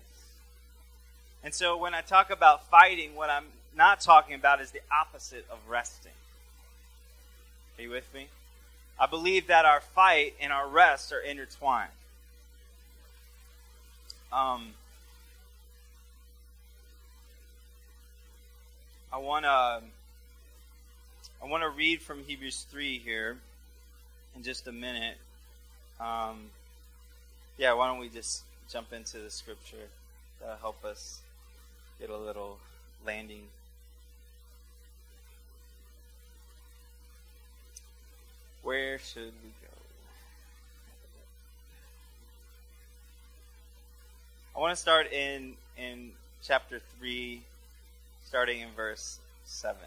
And 1.43 1.53
so 1.53 1.77
when 1.77 1.93
I 1.93 2.01
talk 2.01 2.31
about 2.31 2.69
fighting, 2.69 3.17
what 3.17 3.29
I'm 3.29 3.47
not 3.77 4.01
talking 4.01 4.35
about 4.37 4.61
is 4.61 4.71
the 4.71 4.81
opposite 4.93 5.45
of 5.51 5.59
resting. 5.69 6.13
Are 7.79 7.83
you 7.83 7.91
with 7.91 8.13
me? 8.15 8.29
I 9.01 9.07
believe 9.07 9.49
that 9.49 9.65
our 9.65 9.81
fight 9.81 10.35
and 10.41 10.53
our 10.53 10.69
rest 10.69 11.13
are 11.13 11.19
intertwined. 11.19 11.91
Um, 14.33 14.69
I 19.13 19.19
want 19.19 19.45
to 19.45 19.83
I 21.43 21.47
want 21.47 21.65
to 21.65 21.71
read 21.71 22.01
from 22.01 22.23
Hebrews 22.23 22.67
3 22.71 22.99
here 22.99 23.37
in 24.37 24.45
just 24.45 24.69
a 24.69 24.73
minute. 24.73 25.17
Um, 25.99 26.51
yeah, 27.59 27.73
why 27.73 27.89
don't 27.89 27.99
we 27.99 28.09
just 28.09 28.45
jump 28.71 28.93
into 28.93 29.19
the 29.19 29.29
scripture 29.29 29.89
to 30.41 30.57
help 30.61 30.85
us 30.85 31.21
get 31.99 32.11
a 32.11 32.17
little 32.17 32.59
landing. 33.05 33.43
Where 38.63 39.01
should 39.01 39.33
we 39.43 39.51
go? 39.63 39.75
I 44.55 44.61
want 44.61 44.77
to 44.77 44.81
start 44.81 45.13
in 45.13 45.55
in 45.77 46.13
chapter 46.45 46.81
3 47.01 47.43
starting 48.25 48.61
in 48.61 48.69
verse 48.77 49.19
7. 49.45 49.81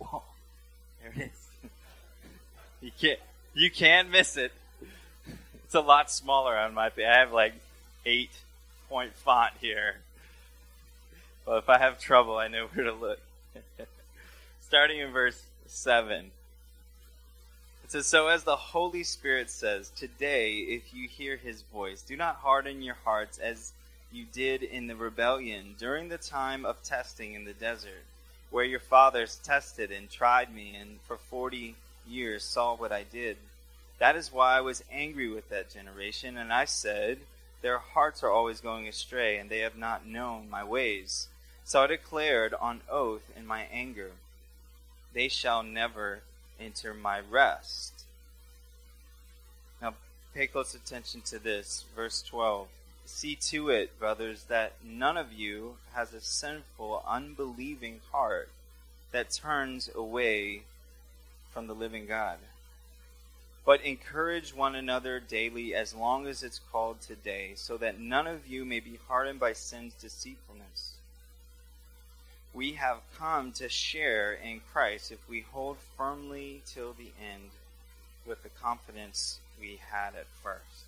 There 0.00 1.12
it 1.14 1.30
is. 1.30 1.48
you 2.80 2.90
can't 3.00 3.18
you 3.54 3.70
can 3.70 4.10
miss 4.10 4.36
it. 4.36 4.52
It's 5.64 5.74
a 5.74 5.80
lot 5.80 6.10
smaller 6.10 6.56
on 6.56 6.74
my. 6.74 6.90
I 6.96 7.18
have 7.18 7.32
like 7.32 7.54
eight 8.06 8.30
point 8.88 9.14
font 9.14 9.52
here. 9.60 9.96
But 11.44 11.58
if 11.58 11.68
I 11.68 11.78
have 11.78 11.98
trouble, 11.98 12.36
I 12.36 12.48
know 12.48 12.66
where 12.72 12.84
to 12.84 12.92
look. 12.92 13.20
Starting 14.60 15.00
in 15.00 15.12
verse 15.12 15.42
seven. 15.66 16.30
It 17.84 17.92
says, 17.92 18.06
So 18.06 18.28
as 18.28 18.44
the 18.44 18.56
Holy 18.56 19.02
Spirit 19.02 19.50
says, 19.50 19.90
Today, 19.96 20.56
if 20.56 20.92
you 20.92 21.08
hear 21.08 21.36
his 21.36 21.62
voice, 21.62 22.02
do 22.02 22.16
not 22.16 22.36
harden 22.36 22.82
your 22.82 22.96
hearts 23.04 23.38
as 23.38 23.72
you 24.12 24.26
did 24.30 24.62
in 24.62 24.86
the 24.86 24.96
rebellion 24.96 25.74
during 25.78 26.08
the 26.08 26.18
time 26.18 26.64
of 26.64 26.82
testing 26.82 27.34
in 27.34 27.44
the 27.44 27.54
desert 27.54 28.04
where 28.50 28.64
your 28.64 28.80
fathers 28.80 29.40
tested 29.42 29.90
and 29.90 30.10
tried 30.10 30.54
me, 30.54 30.74
and 30.74 30.98
for 31.06 31.16
forty 31.16 31.74
years 32.06 32.42
saw 32.42 32.74
what 32.74 32.92
I 32.92 33.02
did. 33.02 33.36
That 33.98 34.16
is 34.16 34.32
why 34.32 34.56
I 34.56 34.60
was 34.60 34.84
angry 34.90 35.28
with 35.28 35.48
that 35.50 35.70
generation, 35.70 36.36
and 36.36 36.52
I 36.52 36.64
said, 36.64 37.18
Their 37.62 37.78
hearts 37.78 38.22
are 38.22 38.30
always 38.30 38.60
going 38.60 38.86
astray, 38.86 39.38
and 39.38 39.50
they 39.50 39.58
have 39.58 39.76
not 39.76 40.06
known 40.06 40.48
my 40.48 40.62
ways. 40.62 41.28
So 41.64 41.82
I 41.82 41.86
declared 41.86 42.54
on 42.54 42.80
oath 42.88 43.30
in 43.36 43.46
my 43.46 43.62
anger, 43.72 44.12
They 45.12 45.28
shall 45.28 45.62
never 45.62 46.20
enter 46.60 46.94
my 46.94 47.20
rest. 47.20 48.04
Now, 49.82 49.94
pay 50.34 50.46
close 50.46 50.74
attention 50.74 51.20
to 51.22 51.38
this, 51.38 51.84
verse 51.94 52.22
12. 52.22 52.68
See 53.10 53.36
to 53.36 53.70
it, 53.70 53.98
brothers, 53.98 54.44
that 54.44 54.74
none 54.84 55.16
of 55.16 55.32
you 55.32 55.78
has 55.94 56.12
a 56.12 56.20
sinful, 56.20 57.02
unbelieving 57.08 58.00
heart 58.12 58.50
that 59.12 59.30
turns 59.30 59.90
away 59.92 60.62
from 61.50 61.66
the 61.66 61.74
living 61.74 62.06
God. 62.06 62.36
But 63.64 63.80
encourage 63.80 64.54
one 64.54 64.74
another 64.74 65.20
daily 65.20 65.74
as 65.74 65.94
long 65.94 66.26
as 66.26 66.42
it's 66.42 66.60
called 66.70 67.00
today, 67.00 67.52
so 67.56 67.78
that 67.78 67.98
none 67.98 68.26
of 68.26 68.46
you 68.46 68.66
may 68.66 68.78
be 68.78 69.00
hardened 69.08 69.40
by 69.40 69.54
sin's 69.54 69.94
deceitfulness. 69.94 70.92
We 72.52 72.74
have 72.74 73.00
come 73.16 73.52
to 73.52 73.70
share 73.70 74.34
in 74.34 74.60
Christ 74.72 75.10
if 75.10 75.28
we 75.28 75.40
hold 75.40 75.78
firmly 75.96 76.62
till 76.66 76.92
the 76.92 77.10
end 77.20 77.50
with 78.26 78.42
the 78.42 78.50
confidence 78.50 79.40
we 79.58 79.80
had 79.90 80.14
at 80.14 80.26
first. 80.42 80.87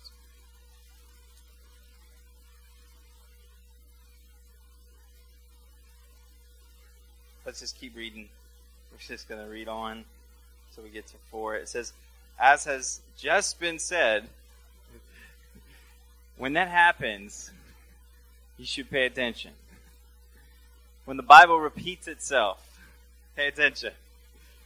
Let's 7.45 7.59
just 7.59 7.79
keep 7.79 7.95
reading. 7.95 8.29
We're 8.91 8.99
just 8.99 9.27
going 9.27 9.43
to 9.43 9.49
read 9.49 9.67
on 9.67 10.05
till 10.75 10.83
we 10.83 10.89
get 10.89 11.07
to 11.07 11.15
4. 11.31 11.55
It 11.55 11.69
says, 11.69 11.91
As 12.39 12.65
has 12.65 13.01
just 13.17 13.59
been 13.59 13.79
said, 13.79 14.27
when 16.37 16.53
that 16.53 16.67
happens, 16.67 17.51
you 18.57 18.65
should 18.65 18.91
pay 18.91 19.05
attention. 19.05 19.51
When 21.05 21.17
the 21.17 21.23
Bible 21.23 21.59
repeats 21.59 22.07
itself, 22.07 22.79
pay 23.35 23.47
attention. 23.47 23.93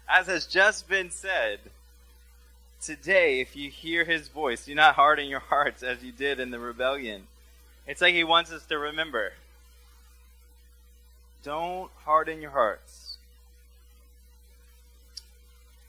As 0.08 0.28
has 0.28 0.46
just 0.46 0.90
been 0.90 1.10
said, 1.12 1.60
today, 2.82 3.40
if 3.40 3.56
you 3.56 3.70
hear 3.70 4.04
his 4.04 4.28
voice, 4.28 4.66
do 4.66 4.76
not 4.76 4.96
harden 4.96 5.28
your 5.28 5.40
hearts 5.40 5.82
as 5.82 6.04
you 6.04 6.12
did 6.12 6.42
in 6.42 6.52
the 6.52 6.60
rebellion. 6.60 7.24
It's 7.88 8.02
like 8.02 8.14
he 8.14 8.26
wants 8.26 8.52
us 8.52 8.66
to 8.66 8.78
remember. 8.78 9.32
Don't 11.46 11.92
harden 12.06 12.42
your 12.42 12.50
hearts. 12.50 13.18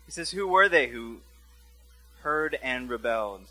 He 0.04 0.12
says, 0.12 0.30
Who 0.30 0.46
were 0.46 0.68
they 0.68 0.88
who 0.88 1.16
heard 2.20 2.58
and 2.62 2.90
rebelled? 2.90 3.46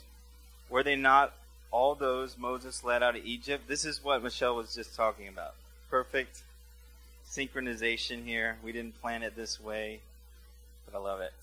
Were 0.70 0.84
they 0.84 0.96
not 0.96 1.34
all 1.72 1.96
those 1.96 2.38
Moses 2.38 2.84
led 2.84 3.02
out 3.02 3.16
of 3.16 3.26
Egypt? 3.26 3.68
This 3.68 3.86
is 3.86 4.04
what 4.04 4.22
Michelle 4.22 4.56
was 4.56 4.76
just 4.76 4.96
talking 4.96 5.28
about. 5.28 5.56
Perfect 5.90 6.44
synchronization 7.28 8.24
here. 8.24 8.58
We 8.64 8.72
didn't 8.72 9.02
plan 9.02 9.24
it 9.24 9.36
this 9.36 9.60
way, 9.60 10.00
but 10.86 10.96
I 10.96 11.02
love 11.02 11.22
it. 11.22 11.34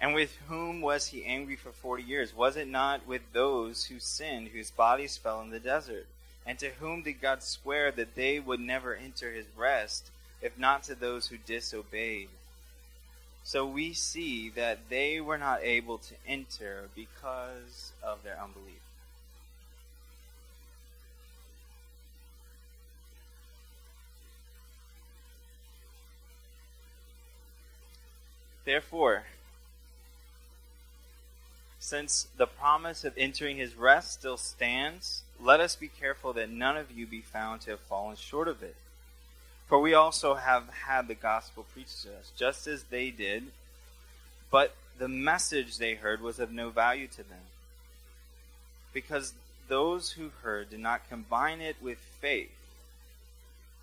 And 0.00 0.12
with 0.12 0.36
whom 0.48 0.80
was 0.80 1.06
he 1.06 1.24
angry 1.24 1.54
for 1.54 1.70
forty 1.70 2.02
years? 2.02 2.34
Was 2.34 2.56
it 2.56 2.66
not 2.66 3.06
with 3.06 3.22
those 3.32 3.84
who 3.84 4.00
sinned, 4.00 4.48
whose 4.48 4.72
bodies 4.72 5.16
fell 5.16 5.40
in 5.40 5.50
the 5.50 5.60
desert? 5.60 6.08
And 6.46 6.58
to 6.58 6.70
whom 6.70 7.02
did 7.02 7.20
God 7.20 7.42
swear 7.42 7.92
that 7.92 8.14
they 8.14 8.40
would 8.40 8.60
never 8.60 8.94
enter 8.94 9.32
his 9.32 9.46
rest, 9.56 10.10
if 10.40 10.58
not 10.58 10.82
to 10.84 10.94
those 10.94 11.28
who 11.28 11.36
disobeyed? 11.36 12.28
So 13.44 13.66
we 13.66 13.94
see 13.94 14.50
that 14.50 14.88
they 14.88 15.20
were 15.20 15.38
not 15.38 15.62
able 15.62 15.98
to 15.98 16.14
enter 16.26 16.88
because 16.94 17.92
of 18.02 18.22
their 18.22 18.38
unbelief. 18.40 18.80
Therefore, 28.64 29.24
since 31.78 32.28
the 32.36 32.46
promise 32.46 33.04
of 33.04 33.14
entering 33.16 33.56
his 33.56 33.74
rest 33.74 34.12
still 34.12 34.36
stands, 34.36 35.22
let 35.42 35.60
us 35.60 35.76
be 35.76 35.88
careful 35.88 36.32
that 36.34 36.50
none 36.50 36.76
of 36.76 36.90
you 36.90 37.06
be 37.06 37.20
found 37.20 37.62
to 37.62 37.70
have 37.70 37.80
fallen 37.80 38.16
short 38.16 38.48
of 38.48 38.62
it. 38.62 38.76
For 39.66 39.78
we 39.78 39.94
also 39.94 40.34
have 40.34 40.68
had 40.86 41.08
the 41.08 41.14
gospel 41.14 41.64
preached 41.72 42.02
to 42.02 42.10
us, 42.10 42.32
just 42.36 42.66
as 42.66 42.84
they 42.84 43.10
did, 43.10 43.44
but 44.50 44.74
the 44.98 45.08
message 45.08 45.78
they 45.78 45.94
heard 45.94 46.20
was 46.20 46.38
of 46.38 46.50
no 46.50 46.70
value 46.70 47.06
to 47.08 47.22
them. 47.22 47.46
Because 48.92 49.34
those 49.68 50.12
who 50.12 50.30
heard 50.42 50.70
did 50.70 50.80
not 50.80 51.08
combine 51.08 51.60
it 51.60 51.76
with 51.80 51.98
faith. 52.20 52.50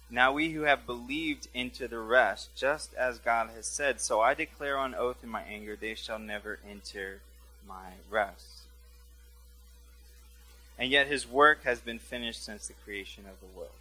Now 0.09 0.33
we 0.33 0.51
who 0.51 0.61
have 0.61 0.85
believed 0.85 1.47
into 1.53 1.87
the 1.87 1.99
rest, 1.99 2.49
just 2.55 2.93
as 2.93 3.17
God 3.17 3.49
has 3.55 3.65
said. 3.65 4.01
So 4.01 4.21
I 4.21 4.33
declare 4.33 4.77
on 4.77 4.93
oath 4.93 5.23
in 5.23 5.29
my 5.29 5.43
anger, 5.43 5.75
they 5.75 5.95
shall 5.95 6.19
never 6.19 6.59
enter 6.69 7.21
my 7.67 7.93
rest 8.09 8.56
and 10.77 10.91
yet 10.91 11.07
his 11.07 11.27
work 11.27 11.63
has 11.63 11.79
been 11.79 11.99
finished 11.99 12.43
since 12.43 12.67
the 12.67 12.73
creation 12.85 13.23
of 13.27 13.39
the 13.39 13.57
world. 13.57 13.71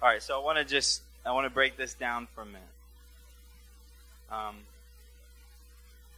All 0.00 0.08
right, 0.08 0.22
so 0.22 0.40
I 0.40 0.44
want 0.44 0.58
to 0.58 0.64
just 0.64 1.02
I 1.24 1.32
want 1.32 1.46
to 1.46 1.50
break 1.50 1.76
this 1.76 1.94
down 1.94 2.26
for 2.34 2.42
a 2.42 2.46
minute. 2.46 2.60
Um, 4.30 4.56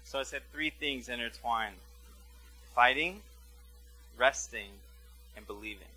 so 0.04 0.18
I 0.18 0.22
said 0.22 0.42
three 0.52 0.70
things 0.70 1.08
intertwined: 1.08 1.74
fighting, 2.74 3.20
resting, 4.16 4.70
and 5.36 5.46
believing. 5.46 5.88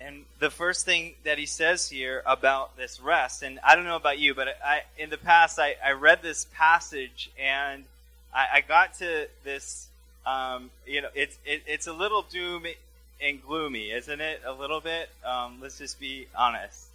And 0.00 0.24
the 0.38 0.50
first 0.50 0.84
thing 0.84 1.14
that 1.24 1.38
he 1.38 1.46
says 1.46 1.88
here 1.88 2.22
about 2.24 2.76
this 2.76 3.00
rest, 3.00 3.42
and 3.42 3.58
I 3.64 3.74
don't 3.74 3.84
know 3.84 3.96
about 3.96 4.18
you, 4.18 4.32
but 4.32 4.48
I, 4.64 4.82
in 4.96 5.10
the 5.10 5.18
past 5.18 5.58
I, 5.58 5.74
I 5.84 5.92
read 5.92 6.22
this 6.22 6.46
passage 6.54 7.30
and 7.36 7.84
I, 8.32 8.46
I 8.54 8.60
got 8.60 8.94
to 8.98 9.26
this 9.42 9.88
um, 10.28 10.70
you 10.86 11.00
know, 11.00 11.08
it's 11.14 11.38
it, 11.46 11.62
it's 11.66 11.86
a 11.86 11.92
little 11.92 12.22
doom 12.22 12.64
and 13.20 13.42
gloomy, 13.42 13.90
isn't 13.90 14.20
it? 14.20 14.42
A 14.44 14.52
little 14.52 14.80
bit. 14.80 15.08
Um, 15.24 15.58
let's 15.60 15.78
just 15.78 15.98
be 15.98 16.26
honest. 16.36 16.86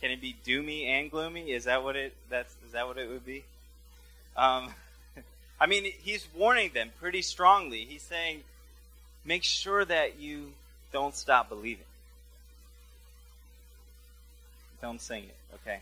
Can 0.00 0.10
it 0.10 0.20
be 0.20 0.36
doomy 0.46 0.86
and 0.86 1.10
gloomy? 1.10 1.50
Is 1.50 1.64
that 1.64 1.82
what 1.82 1.96
it? 1.96 2.14
That's 2.28 2.54
is 2.66 2.72
that 2.72 2.86
what 2.86 2.98
it 2.98 3.08
would 3.08 3.24
be? 3.24 3.44
Um, 4.36 4.72
I 5.60 5.66
mean, 5.66 5.84
he's 5.84 6.26
warning 6.36 6.70
them 6.74 6.90
pretty 7.00 7.22
strongly. 7.22 7.84
He's 7.84 8.02
saying, 8.02 8.42
make 9.24 9.42
sure 9.42 9.84
that 9.84 10.20
you 10.20 10.52
don't 10.92 11.14
stop 11.14 11.48
believing. 11.48 11.84
Don't 14.80 15.00
sing 15.00 15.24
it, 15.24 15.36
okay? 15.54 15.80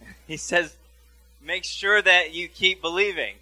he 0.26 0.36
says, 0.36 0.74
make 1.44 1.64
sure 1.64 2.02
that 2.02 2.34
you 2.34 2.48
keep 2.48 2.80
believing. 2.82 3.34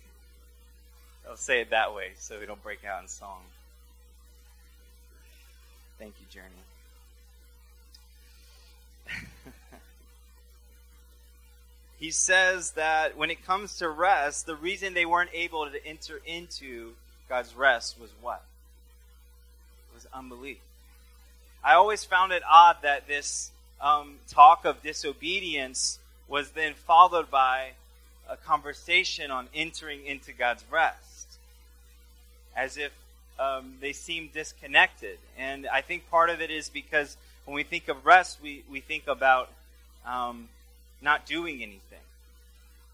I'll 1.31 1.37
say 1.37 1.61
it 1.61 1.71
that 1.71 1.95
way 1.95 2.11
so 2.19 2.40
we 2.40 2.47
don't 2.47 2.61
break 2.61 2.85
out 2.85 3.01
in 3.03 3.09
song. 3.09 3.43
Thank 5.97 6.14
you, 6.19 6.27
Journey. 6.29 6.49
he 12.01 12.11
says 12.11 12.73
that 12.73 13.16
when 13.16 13.31
it 13.31 13.47
comes 13.47 13.77
to 13.79 13.88
rest, 13.88 14.47
the 14.47 14.57
reason 14.57 14.93
they 14.93 15.07
weren't 15.07 15.31
able 15.33 15.71
to 15.71 15.87
enter 15.87 16.21
into 16.27 16.95
God's 17.29 17.55
rest 17.55 18.01
was 18.01 18.11
what? 18.21 18.43
It 19.93 19.95
was 19.95 20.09
unbelief. 20.12 20.59
I 21.62 21.75
always 21.75 22.03
found 22.05 22.33
it 22.33 22.43
odd 22.51 22.79
that 22.83 23.07
this 23.07 23.53
um, 23.81 24.16
talk 24.27 24.64
of 24.64 24.83
disobedience 24.83 26.01
was 26.27 26.51
then 26.51 26.75
followed 26.75 27.31
by 27.31 27.75
a 28.29 28.37
conversation 28.37 29.31
on 29.31 29.47
entering 29.55 30.05
into 30.05 30.33
God's 30.33 30.64
rest 30.73 31.10
as 32.56 32.76
if 32.76 32.92
um, 33.38 33.74
they 33.80 33.92
seem 33.92 34.30
disconnected. 34.32 35.18
And 35.38 35.66
I 35.66 35.80
think 35.80 36.10
part 36.10 36.30
of 36.30 36.40
it 36.40 36.50
is 36.50 36.68
because 36.68 37.16
when 37.44 37.54
we 37.54 37.62
think 37.62 37.88
of 37.88 38.04
rest, 38.04 38.38
we, 38.42 38.64
we 38.70 38.80
think 38.80 39.06
about 39.06 39.50
um, 40.06 40.48
not 41.00 41.26
doing 41.26 41.62
anything. 41.62 41.80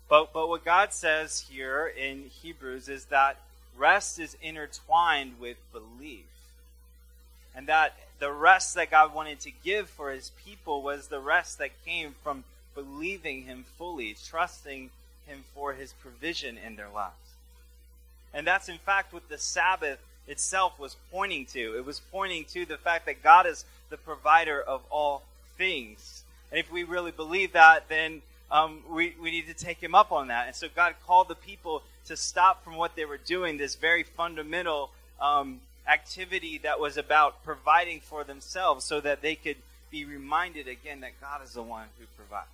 But, 0.09 0.33
but 0.33 0.49
what 0.49 0.65
God 0.65 0.93
says 0.93 1.47
here 1.51 1.87
in 1.87 2.31
Hebrews 2.43 2.89
is 2.89 3.07
that 3.07 3.39
rest 3.77 4.21
is 4.21 4.37
intertwined 4.41 5.35
with 5.41 5.57
belief. 5.73 6.25
And 7.55 7.67
that 7.67 7.97
the 8.19 8.31
rest 8.31 8.75
that 8.77 8.91
God 8.91 9.15
wanted 9.15 9.41
to 9.41 9.51
give 9.65 9.89
for 9.91 10.11
his 10.11 10.31
people 10.45 10.83
was 10.83 11.09
the 11.09 11.21
rest 11.21 11.59
that 11.59 11.71
came 11.85 12.15
from 12.23 12.45
believing 12.75 13.43
him 13.43 13.65
fully, 13.79 14.15
trusting 14.29 14.91
him 15.27 15.45
for 15.55 15.73
his 15.73 15.93
provision 15.95 16.57
in 16.57 16.77
their 16.77 16.89
lives. 16.89 17.15
And 18.37 18.47
that's 18.47 18.69
in 18.69 18.77
fact 18.77 19.15
what 19.15 19.29
the 19.31 19.39
Sabbath 19.39 19.99
itself 20.29 20.79
was 20.79 20.97
pointing 21.11 21.47
to. 21.47 21.75
It 21.79 21.87
was 21.87 22.03
pointing 22.13 22.45
to 22.53 22.67
the 22.67 22.77
fact 22.77 23.07
that 23.07 23.23
God 23.23 23.47
is 23.47 23.65
the 23.89 23.97
provider 23.97 24.61
of 24.61 24.83
all 24.91 25.23
things. 25.57 26.23
And 26.51 26.61
if 26.61 26.71
we 26.71 26.85
really 26.85 27.13
believe 27.13 27.55
that, 27.55 27.89
then 27.89 28.21
um, 28.51 28.83
we, 28.91 29.15
we 29.21 29.31
need 29.31 29.47
to 29.47 29.55
take 29.55 29.83
him 29.83 29.95
up 29.95 30.13
on 30.13 30.29
that. 30.29 30.49
And 30.49 30.55
so 30.55 30.69
God 30.75 30.95
called 31.07 31.29
the 31.29 31.35
people 31.35 31.83
to 32.05 32.17
stop 32.17 32.63
from 32.63 32.77
what 32.77 32.95
they 32.95 33.07
were 33.07 33.17
doing, 33.17 33.57
this 33.57 33.75
very 33.75 34.03
fundamental 34.03 34.91
um, 35.19 35.61
activity 35.89 36.59
that 36.59 36.79
was 36.79 36.99
about 36.99 37.43
providing 37.43 38.01
for 38.01 38.23
themselves 38.23 38.85
so 38.85 39.01
that 39.01 39.23
they 39.23 39.35
could 39.35 39.57
be 39.91 40.05
reminded 40.05 40.69
again 40.69 41.01
that 41.01 41.19
God 41.23 41.43
is 41.43 41.55
the 41.55 41.63
one 41.63 41.87
who 41.99 42.05
provides. 42.19 42.49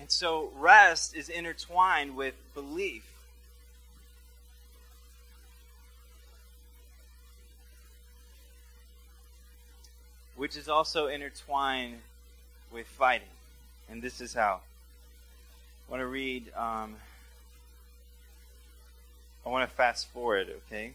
And 0.00 0.10
so 0.10 0.50
rest 0.58 1.14
is 1.14 1.28
intertwined 1.28 2.16
with 2.16 2.34
belief. 2.54 3.04
Which 10.36 10.56
is 10.56 10.70
also 10.70 11.08
intertwined 11.08 11.98
with 12.72 12.86
fighting. 12.86 13.28
And 13.90 14.00
this 14.00 14.22
is 14.22 14.32
how. 14.32 14.60
I 15.86 15.90
want 15.90 16.00
to 16.00 16.06
read, 16.06 16.50
um, 16.56 16.96
I 19.44 19.50
want 19.50 19.68
to 19.68 19.76
fast 19.76 20.08
forward, 20.08 20.48
okay? 20.66 20.92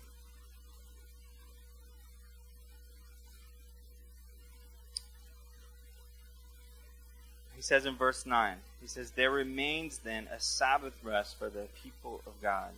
He 7.55 7.61
says 7.61 7.85
in 7.85 7.95
verse 7.95 8.25
9, 8.25 8.57
he 8.81 8.87
says, 8.87 9.11
There 9.11 9.31
remains 9.31 9.99
then 9.99 10.27
a 10.31 10.39
Sabbath 10.39 10.93
rest 11.03 11.37
for 11.39 11.49
the 11.49 11.67
people 11.81 12.21
of 12.27 12.33
God. 12.41 12.69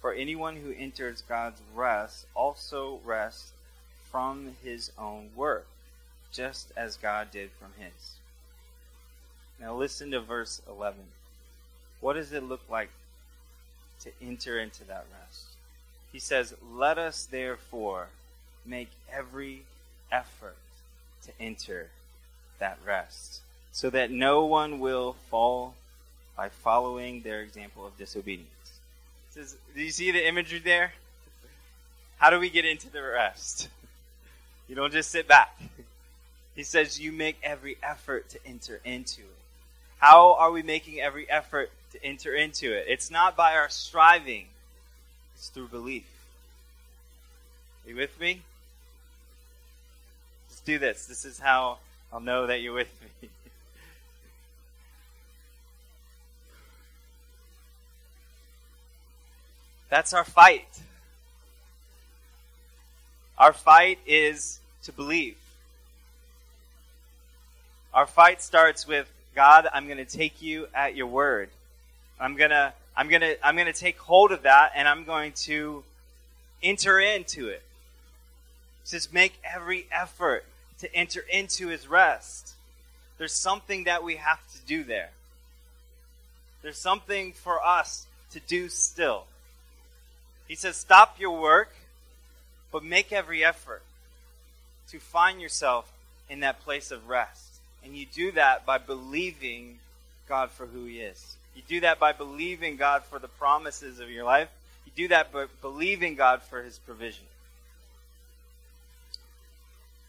For 0.00 0.12
anyone 0.12 0.56
who 0.56 0.72
enters 0.72 1.22
God's 1.22 1.60
rest 1.74 2.26
also 2.34 3.00
rests 3.04 3.52
from 4.10 4.56
his 4.62 4.92
own 4.98 5.30
work, 5.34 5.66
just 6.32 6.72
as 6.76 6.96
God 6.96 7.30
did 7.30 7.50
from 7.52 7.72
his. 7.78 8.16
Now 9.60 9.74
listen 9.74 10.10
to 10.10 10.20
verse 10.20 10.60
11. 10.68 11.00
What 12.00 12.14
does 12.14 12.32
it 12.32 12.42
look 12.42 12.60
like 12.68 12.90
to 14.00 14.10
enter 14.20 14.58
into 14.58 14.84
that 14.84 15.06
rest? 15.20 15.44
He 16.12 16.18
says, 16.18 16.54
Let 16.72 16.98
us 16.98 17.26
therefore 17.26 18.08
make 18.66 18.90
every 19.10 19.62
effort 20.12 20.56
to 21.24 21.32
enter 21.40 21.88
that 22.58 22.78
rest, 22.86 23.40
so 23.74 23.90
that 23.90 24.08
no 24.08 24.44
one 24.44 24.78
will 24.78 25.16
fall 25.30 25.74
by 26.36 26.48
following 26.48 27.22
their 27.22 27.40
example 27.42 27.84
of 27.84 27.98
disobedience. 27.98 28.48
Says, 29.30 29.56
do 29.74 29.82
you 29.82 29.90
see 29.90 30.12
the 30.12 30.26
imagery 30.26 30.60
there? 30.60 30.92
How 32.18 32.30
do 32.30 32.38
we 32.38 32.50
get 32.50 32.64
into 32.64 32.88
the 32.88 33.02
rest? 33.02 33.68
You 34.68 34.76
don't 34.76 34.92
just 34.92 35.10
sit 35.10 35.26
back. 35.26 35.60
He 36.54 36.62
says, 36.62 37.00
You 37.00 37.10
make 37.10 37.36
every 37.42 37.76
effort 37.82 38.28
to 38.30 38.38
enter 38.46 38.80
into 38.84 39.22
it. 39.22 39.26
How 39.98 40.34
are 40.34 40.52
we 40.52 40.62
making 40.62 41.00
every 41.00 41.28
effort 41.28 41.72
to 41.92 42.04
enter 42.04 42.32
into 42.32 42.72
it? 42.72 42.84
It's 42.88 43.10
not 43.10 43.36
by 43.36 43.56
our 43.56 43.68
striving, 43.68 44.46
it's 45.34 45.48
through 45.48 45.66
belief. 45.66 46.06
Are 47.84 47.90
you 47.90 47.96
with 47.96 48.18
me? 48.20 48.42
Let's 50.48 50.60
do 50.60 50.78
this. 50.78 51.06
This 51.06 51.24
is 51.24 51.40
how 51.40 51.78
I'll 52.12 52.20
know 52.20 52.46
that 52.46 52.60
you're 52.60 52.72
with 52.72 52.88
me. 53.20 53.28
That's 59.94 60.12
our 60.12 60.24
fight. 60.24 60.66
Our 63.38 63.52
fight 63.52 64.00
is 64.08 64.58
to 64.82 64.92
believe. 64.92 65.36
Our 67.92 68.04
fight 68.04 68.42
starts 68.42 68.88
with 68.88 69.08
God, 69.36 69.68
I'm 69.72 69.86
going 69.86 69.98
to 69.98 70.04
take 70.04 70.42
you 70.42 70.66
at 70.74 70.96
your 70.96 71.06
word. 71.06 71.48
I'm 72.18 72.34
going 72.34 72.50
to 72.50 72.72
I'm 72.96 73.08
going 73.08 73.20
to 73.20 73.46
I'm 73.46 73.54
going 73.54 73.72
to 73.72 73.72
take 73.72 73.96
hold 73.98 74.32
of 74.32 74.42
that 74.42 74.72
and 74.74 74.88
I'm 74.88 75.04
going 75.04 75.30
to 75.44 75.84
enter 76.60 76.98
into 76.98 77.46
it. 77.46 77.62
Says 78.82 79.12
make 79.12 79.38
every 79.44 79.86
effort 79.92 80.44
to 80.80 80.92
enter 80.92 81.20
into 81.20 81.68
his 81.68 81.86
rest. 81.86 82.54
There's 83.16 83.32
something 83.32 83.84
that 83.84 84.02
we 84.02 84.16
have 84.16 84.40
to 84.54 84.58
do 84.66 84.82
there. 84.82 85.10
There's 86.62 86.78
something 86.78 87.32
for 87.32 87.64
us 87.64 88.08
to 88.32 88.40
do 88.40 88.68
still. 88.68 89.26
He 90.48 90.54
says 90.54 90.76
stop 90.76 91.18
your 91.18 91.40
work 91.40 91.74
but 92.74 92.82
make 92.82 93.12
every 93.12 93.44
effort 93.44 93.82
to 94.88 94.98
find 94.98 95.40
yourself 95.40 95.92
in 96.28 96.40
that 96.40 96.60
place 96.62 96.90
of 96.90 97.08
rest. 97.08 97.60
And 97.84 97.96
you 97.96 98.04
do 98.04 98.32
that 98.32 98.66
by 98.66 98.78
believing 98.78 99.78
God 100.28 100.50
for 100.50 100.66
who 100.66 100.84
He 100.84 101.00
is. 101.00 101.36
You 101.54 101.62
do 101.68 101.80
that 101.82 102.00
by 102.00 102.12
believing 102.12 102.76
God 102.76 103.04
for 103.04 103.20
the 103.20 103.28
promises 103.28 104.00
of 104.00 104.10
your 104.10 104.24
life. 104.24 104.48
You 104.86 104.92
do 104.96 105.08
that 105.08 105.32
by 105.32 105.46
believing 105.62 106.16
God 106.16 106.42
for 106.42 106.62
His 106.62 106.78
provision. 106.78 107.24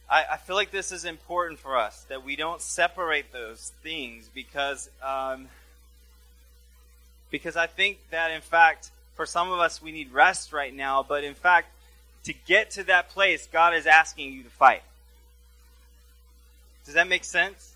I, 0.09 0.23
I 0.33 0.37
feel 0.37 0.55
like 0.55 0.71
this 0.71 0.91
is 0.91 1.05
important 1.05 1.59
for 1.59 1.77
us 1.77 2.03
that 2.09 2.25
we 2.25 2.35
don't 2.35 2.61
separate 2.61 3.31
those 3.31 3.73
things 3.83 4.27
because 4.33 4.89
um, 5.03 5.49
because 7.29 7.55
I 7.55 7.67
think 7.67 7.97
that 8.11 8.31
in 8.31 8.41
fact 8.41 8.89
for 9.15 9.25
some 9.25 9.51
of 9.51 9.59
us 9.59 9.81
we 9.81 9.91
need 9.91 10.11
rest 10.11 10.53
right 10.53 10.73
now, 10.73 11.03
but 11.07 11.23
in 11.23 11.33
fact 11.33 11.69
to 12.25 12.33
get 12.45 12.71
to 12.71 12.83
that 12.85 13.09
place, 13.09 13.47
God 13.51 13.75
is 13.75 13.85
asking 13.85 14.33
you 14.33 14.43
to 14.43 14.49
fight. 14.49 14.81
Does 16.85 16.95
that 16.95 17.07
make 17.07 17.23
sense? 17.23 17.73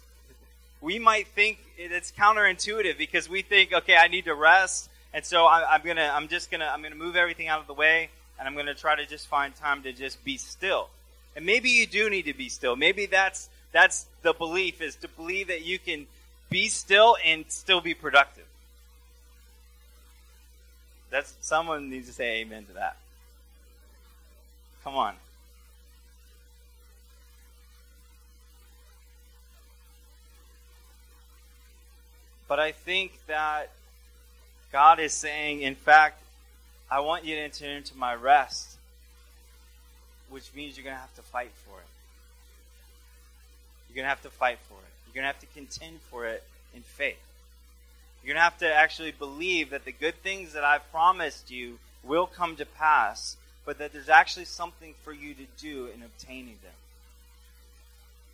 We 0.81 0.99
might 0.99 1.27
think 1.27 1.59
it's 1.77 2.11
counterintuitive 2.11 2.97
because 2.97 3.29
we 3.29 3.41
think, 3.41 3.73
okay, 3.73 3.95
I 3.95 4.07
need 4.07 4.25
to 4.25 4.35
rest, 4.35 4.89
and 5.13 5.25
so 5.25 5.45
I, 5.45 5.75
am 5.75 5.81
gonna, 5.83 6.11
I'm 6.13 6.27
just 6.27 6.51
gonna, 6.51 6.69
I'm 6.71 6.81
gonna 6.81 6.95
move 6.95 7.15
everything 7.15 7.47
out 7.47 7.59
of 7.59 7.67
the 7.67 7.73
way, 7.73 8.09
and 8.37 8.47
I'm 8.47 8.55
gonna 8.55 8.75
try 8.75 8.95
to 8.95 9.05
just 9.05 9.27
find 9.27 9.55
time 9.55 9.83
to 9.83 9.93
just 9.93 10.23
be 10.23 10.37
still. 10.37 10.89
And 11.35 11.45
maybe 11.45 11.69
you 11.69 11.85
do 11.85 12.09
need 12.09 12.23
to 12.23 12.33
be 12.33 12.49
still. 12.49 12.75
Maybe 12.75 13.05
that's 13.05 13.49
that's 13.71 14.07
the 14.23 14.33
belief 14.33 14.81
is 14.81 14.95
to 14.97 15.07
believe 15.07 15.47
that 15.47 15.63
you 15.63 15.79
can 15.79 16.07
be 16.49 16.67
still 16.67 17.17
and 17.23 17.45
still 17.49 17.81
be 17.81 17.93
productive. 17.93 18.45
That's 21.09 21.33
someone 21.41 21.89
needs 21.89 22.07
to 22.07 22.13
say 22.13 22.41
amen 22.41 22.65
to 22.65 22.73
that. 22.73 22.97
Come 24.83 24.95
on. 24.95 25.15
But 32.47 32.59
I 32.59 32.71
think 32.71 33.13
that 33.27 33.69
God 34.71 34.99
is 34.99 35.13
saying, 35.13 35.61
in 35.61 35.75
fact, 35.75 36.21
I 36.89 36.99
want 37.01 37.23
you 37.23 37.35
to 37.35 37.41
enter 37.41 37.65
into 37.65 37.95
my 37.95 38.15
rest, 38.15 38.77
which 40.29 40.49
means 40.55 40.75
you're 40.75 40.83
going 40.83 40.95
to 40.95 41.01
have 41.01 41.15
to 41.15 41.21
fight 41.21 41.51
for 41.65 41.77
it. 41.79 41.87
You're 43.87 43.95
going 43.95 44.05
to 44.05 44.09
have 44.09 44.23
to 44.23 44.29
fight 44.29 44.57
for 44.67 44.73
it. 44.75 44.91
You're 45.05 45.13
going 45.13 45.23
to 45.23 45.27
have 45.27 45.39
to 45.39 45.47
contend 45.53 45.99
for 46.09 46.25
it 46.25 46.43
in 46.75 46.81
faith. 46.81 47.17
You're 48.23 48.33
going 48.33 48.41
to 48.41 48.43
have 48.43 48.57
to 48.59 48.73
actually 48.73 49.11
believe 49.11 49.69
that 49.69 49.85
the 49.85 49.91
good 49.91 50.21
things 50.21 50.53
that 50.53 50.63
I've 50.63 50.89
promised 50.91 51.51
you 51.51 51.79
will 52.03 52.27
come 52.27 52.55
to 52.57 52.65
pass, 52.65 53.37
but 53.65 53.77
that 53.79 53.93
there's 53.93 54.09
actually 54.09 54.45
something 54.45 54.93
for 55.03 55.13
you 55.13 55.33
to 55.33 55.45
do 55.57 55.87
in 55.87 56.03
obtaining 56.03 56.57
them. 56.61 56.73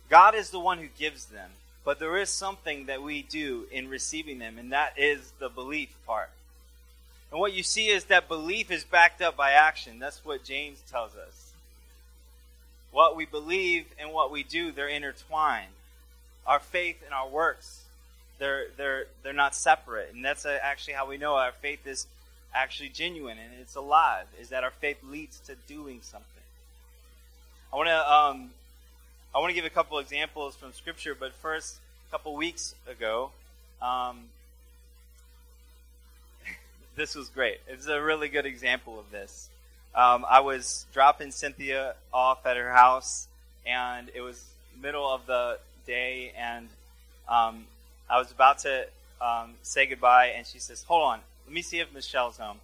God 0.08 0.34
is 0.34 0.50
the 0.50 0.60
one 0.60 0.78
who 0.78 0.88
gives 0.98 1.26
them. 1.26 1.50
But 1.86 2.00
there 2.00 2.18
is 2.18 2.30
something 2.30 2.86
that 2.86 3.00
we 3.00 3.22
do 3.22 3.66
in 3.70 3.88
receiving 3.88 4.40
them, 4.40 4.58
and 4.58 4.72
that 4.72 4.94
is 4.96 5.32
the 5.38 5.48
belief 5.48 5.94
part. 6.04 6.30
And 7.30 7.38
what 7.38 7.52
you 7.52 7.62
see 7.62 7.86
is 7.86 8.06
that 8.06 8.26
belief 8.26 8.72
is 8.72 8.82
backed 8.82 9.22
up 9.22 9.36
by 9.36 9.52
action. 9.52 10.00
That's 10.00 10.24
what 10.24 10.42
James 10.42 10.82
tells 10.90 11.14
us. 11.14 11.52
What 12.90 13.14
we 13.14 13.24
believe 13.24 13.86
and 14.00 14.12
what 14.12 14.32
we 14.32 14.42
do, 14.42 14.72
they're 14.72 14.88
intertwined. 14.88 15.70
Our 16.44 16.58
faith 16.58 17.02
and 17.04 17.14
our 17.14 17.28
works, 17.28 17.82
they're, 18.38 18.66
they're, 18.76 19.06
they're 19.22 19.32
not 19.32 19.54
separate. 19.54 20.12
And 20.14 20.24
that's 20.24 20.46
actually 20.46 20.94
how 20.94 21.06
we 21.08 21.16
know 21.16 21.34
our 21.34 21.52
faith 21.52 21.86
is 21.86 22.06
actually 22.54 22.88
genuine 22.88 23.38
and 23.38 23.60
it's 23.60 23.74
alive, 23.74 24.26
is 24.40 24.48
that 24.48 24.64
our 24.64 24.70
faith 24.70 24.98
leads 25.04 25.40
to 25.40 25.54
doing 25.66 26.00
something. 26.02 26.30
I 27.72 27.76
want 27.76 27.88
to 27.88 28.12
um, 28.12 28.50
I 29.34 29.38
want 29.38 29.50
to 29.50 29.54
give 29.54 29.66
a 29.66 29.70
couple 29.70 29.98
examples 29.98 30.56
from 30.56 30.72
Scripture, 30.72 31.14
but 31.14 31.34
first, 31.34 31.76
a 32.08 32.10
couple 32.10 32.34
weeks 32.34 32.74
ago, 32.88 33.32
um, 33.82 34.20
this 36.96 37.14
was 37.14 37.28
great. 37.28 37.58
It's 37.68 37.86
a 37.86 38.00
really 38.00 38.30
good 38.30 38.46
example 38.46 38.98
of 38.98 39.10
this. 39.10 39.50
Um, 39.94 40.24
I 40.26 40.40
was 40.40 40.86
dropping 40.94 41.32
Cynthia 41.32 41.96
off 42.14 42.46
at 42.46 42.56
her 42.56 42.72
house, 42.72 43.28
and 43.66 44.10
it 44.14 44.22
was 44.22 44.42
middle 44.80 45.06
of 45.06 45.26
the 45.26 45.58
day, 45.86 46.32
and 46.38 46.68
um, 47.28 47.66
I 48.08 48.18
was 48.18 48.30
about 48.30 48.58
to 48.60 48.86
um, 49.20 49.54
say 49.62 49.86
goodbye, 49.86 50.32
and 50.36 50.46
she 50.46 50.58
says, 50.58 50.82
"Hold 50.84 51.02
on, 51.02 51.20
let 51.46 51.54
me 51.54 51.62
see 51.62 51.80
if 51.80 51.92
Michelle's 51.92 52.38
home." 52.38 52.58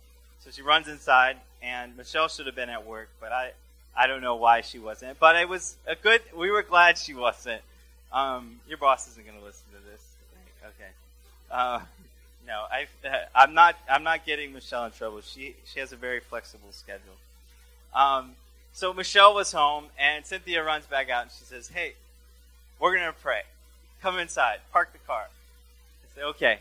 So 0.45 0.51
she 0.51 0.63
runs 0.63 0.89
inside, 0.89 1.37
and 1.63 1.97
Michelle 1.97 2.29
should 2.29 2.47
have 2.47 2.57
been 2.57 2.69
at 2.69 2.87
work, 2.87 3.09
but 3.21 3.33
I, 3.33 3.53
I 3.97 4.07
don't 4.07 4.23
know 4.23 4.35
why 4.37 4.63
she 4.63 4.79
wasn't. 4.79 5.19
But 5.21 5.37
it 5.37 5.49
was 5.49 5.77
a 5.87 5.95
good. 5.95 6.21
We 6.37 6.51
were 6.51 6.63
glad 6.63 6.99
she 6.99 7.15
wasn't. 7.15 7.63
Um, 8.13 8.61
your 8.69 8.79
boss 8.79 9.09
isn't 9.09 9.25
going 9.25 9.39
to 9.39 9.45
listen 9.45 9.65
to 9.73 9.91
this, 9.91 10.03
okay? 10.65 10.91
Uh, 11.51 11.81
no, 12.47 12.65
I, 12.71 12.87
uh, 13.07 13.19
I'm 13.35 13.55
not. 13.55 13.77
I'm 13.89 14.03
not 14.03 14.27
getting 14.27 14.53
Michelle 14.53 14.85
in 14.85 14.93
trouble. 14.93 15.21
She 15.21 15.55
she 15.65 15.81
has 15.81 15.93
a 15.93 15.97
very 15.97 16.21
flexible 16.21 16.73
schedule. 16.73 17.15
Um, 17.95 18.33
so 18.73 18.93
Michelle 18.93 19.35
was 19.35 19.53
home, 19.53 19.87
and 19.99 20.27
Cynthia 20.27 20.65
runs 20.65 20.87
back 20.87 21.09
out, 21.09 21.23
and 21.23 21.31
she 21.31 21.45
says, 21.45 21.69
"Hey, 21.69 21.95
we're 22.81 22.97
gonna 22.97 23.13
pray. 23.13 23.43
Come 24.03 24.19
inside. 24.19 24.59
Park 24.73 24.93
the 24.93 24.99
car." 24.99 25.29
I 25.29 26.17
say, 26.17 26.23
"Okay." 26.25 26.59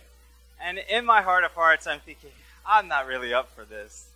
And 0.63 0.77
in 0.77 1.05
my 1.05 1.21
heart 1.21 1.43
of 1.43 1.51
hearts, 1.53 1.87
I'm 1.87 1.99
thinking, 1.99 2.29
I'm 2.65 2.87
not 2.87 3.07
really 3.07 3.33
up 3.33 3.49
for 3.55 3.65
this. 3.65 4.07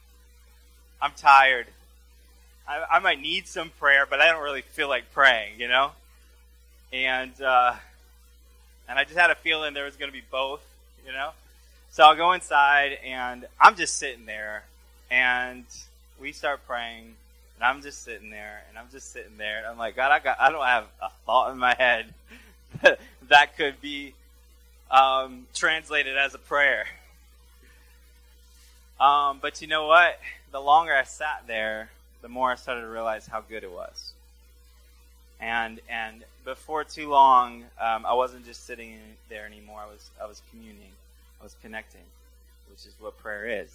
I'm 1.01 1.11
tired. 1.17 1.67
I, 2.67 2.83
I 2.91 2.99
might 2.99 3.19
need 3.19 3.47
some 3.47 3.71
prayer, 3.79 4.05
but 4.07 4.21
I 4.21 4.31
don't 4.31 4.43
really 4.43 4.61
feel 4.61 4.87
like 4.87 5.11
praying, 5.11 5.59
you 5.59 5.67
know. 5.67 5.91
And 6.93 7.39
uh, 7.41 7.73
and 8.87 8.99
I 8.99 9.03
just 9.03 9.17
had 9.17 9.31
a 9.31 9.35
feeling 9.35 9.73
there 9.73 9.85
was 9.85 9.95
going 9.95 10.09
to 10.09 10.17
be 10.17 10.23
both, 10.31 10.63
you 11.05 11.11
know. 11.11 11.31
So 11.91 12.03
I'll 12.03 12.15
go 12.15 12.33
inside, 12.33 12.97
and 13.03 13.45
I'm 13.59 13.75
just 13.75 13.97
sitting 13.97 14.25
there, 14.25 14.63
and 15.09 15.65
we 16.19 16.31
start 16.31 16.65
praying, 16.67 17.15
and 17.55 17.63
I'm 17.63 17.81
just 17.81 18.03
sitting 18.03 18.29
there, 18.29 18.63
and 18.69 18.77
I'm 18.77 18.87
just 18.91 19.11
sitting 19.13 19.37
there, 19.37 19.59
and 19.59 19.67
I'm 19.67 19.77
like, 19.77 19.95
God, 19.95 20.11
I 20.11 20.19
got, 20.19 20.39
I 20.39 20.51
don't 20.51 20.65
have 20.65 20.85
a 21.01 21.09
thought 21.25 21.51
in 21.51 21.57
my 21.57 21.73
head 21.73 22.13
could 23.57 23.81
be 23.81 24.13
um, 24.91 25.47
translated 25.53 26.17
as 26.17 26.33
a 26.33 26.37
prayer. 26.37 26.85
Um, 28.99 29.39
but 29.41 29.61
you 29.61 29.67
know 29.67 29.87
what? 29.87 30.19
The 30.51 30.59
longer 30.59 30.93
I 30.93 31.03
sat 31.03 31.43
there, 31.47 31.89
the 32.21 32.29
more 32.29 32.51
I 32.51 32.55
started 32.55 32.81
to 32.81 32.87
realize 32.87 33.27
how 33.27 33.41
good 33.41 33.63
it 33.63 33.71
was. 33.71 34.13
And 35.39 35.81
and 35.89 36.23
before 36.45 36.85
too 36.85 37.09
long, 37.09 37.65
um, 37.79 38.05
I 38.05 38.13
wasn't 38.13 38.45
just 38.45 38.65
sitting 38.65 38.97
there 39.29 39.45
anymore. 39.45 39.81
I 39.81 39.91
was 39.91 40.09
I 40.21 40.25
was 40.25 40.41
communing. 40.49 40.93
I 41.41 41.43
was 41.43 41.55
connecting, 41.61 42.07
which 42.69 42.85
is 42.85 42.93
what 42.99 43.17
prayer 43.17 43.61
is. 43.61 43.69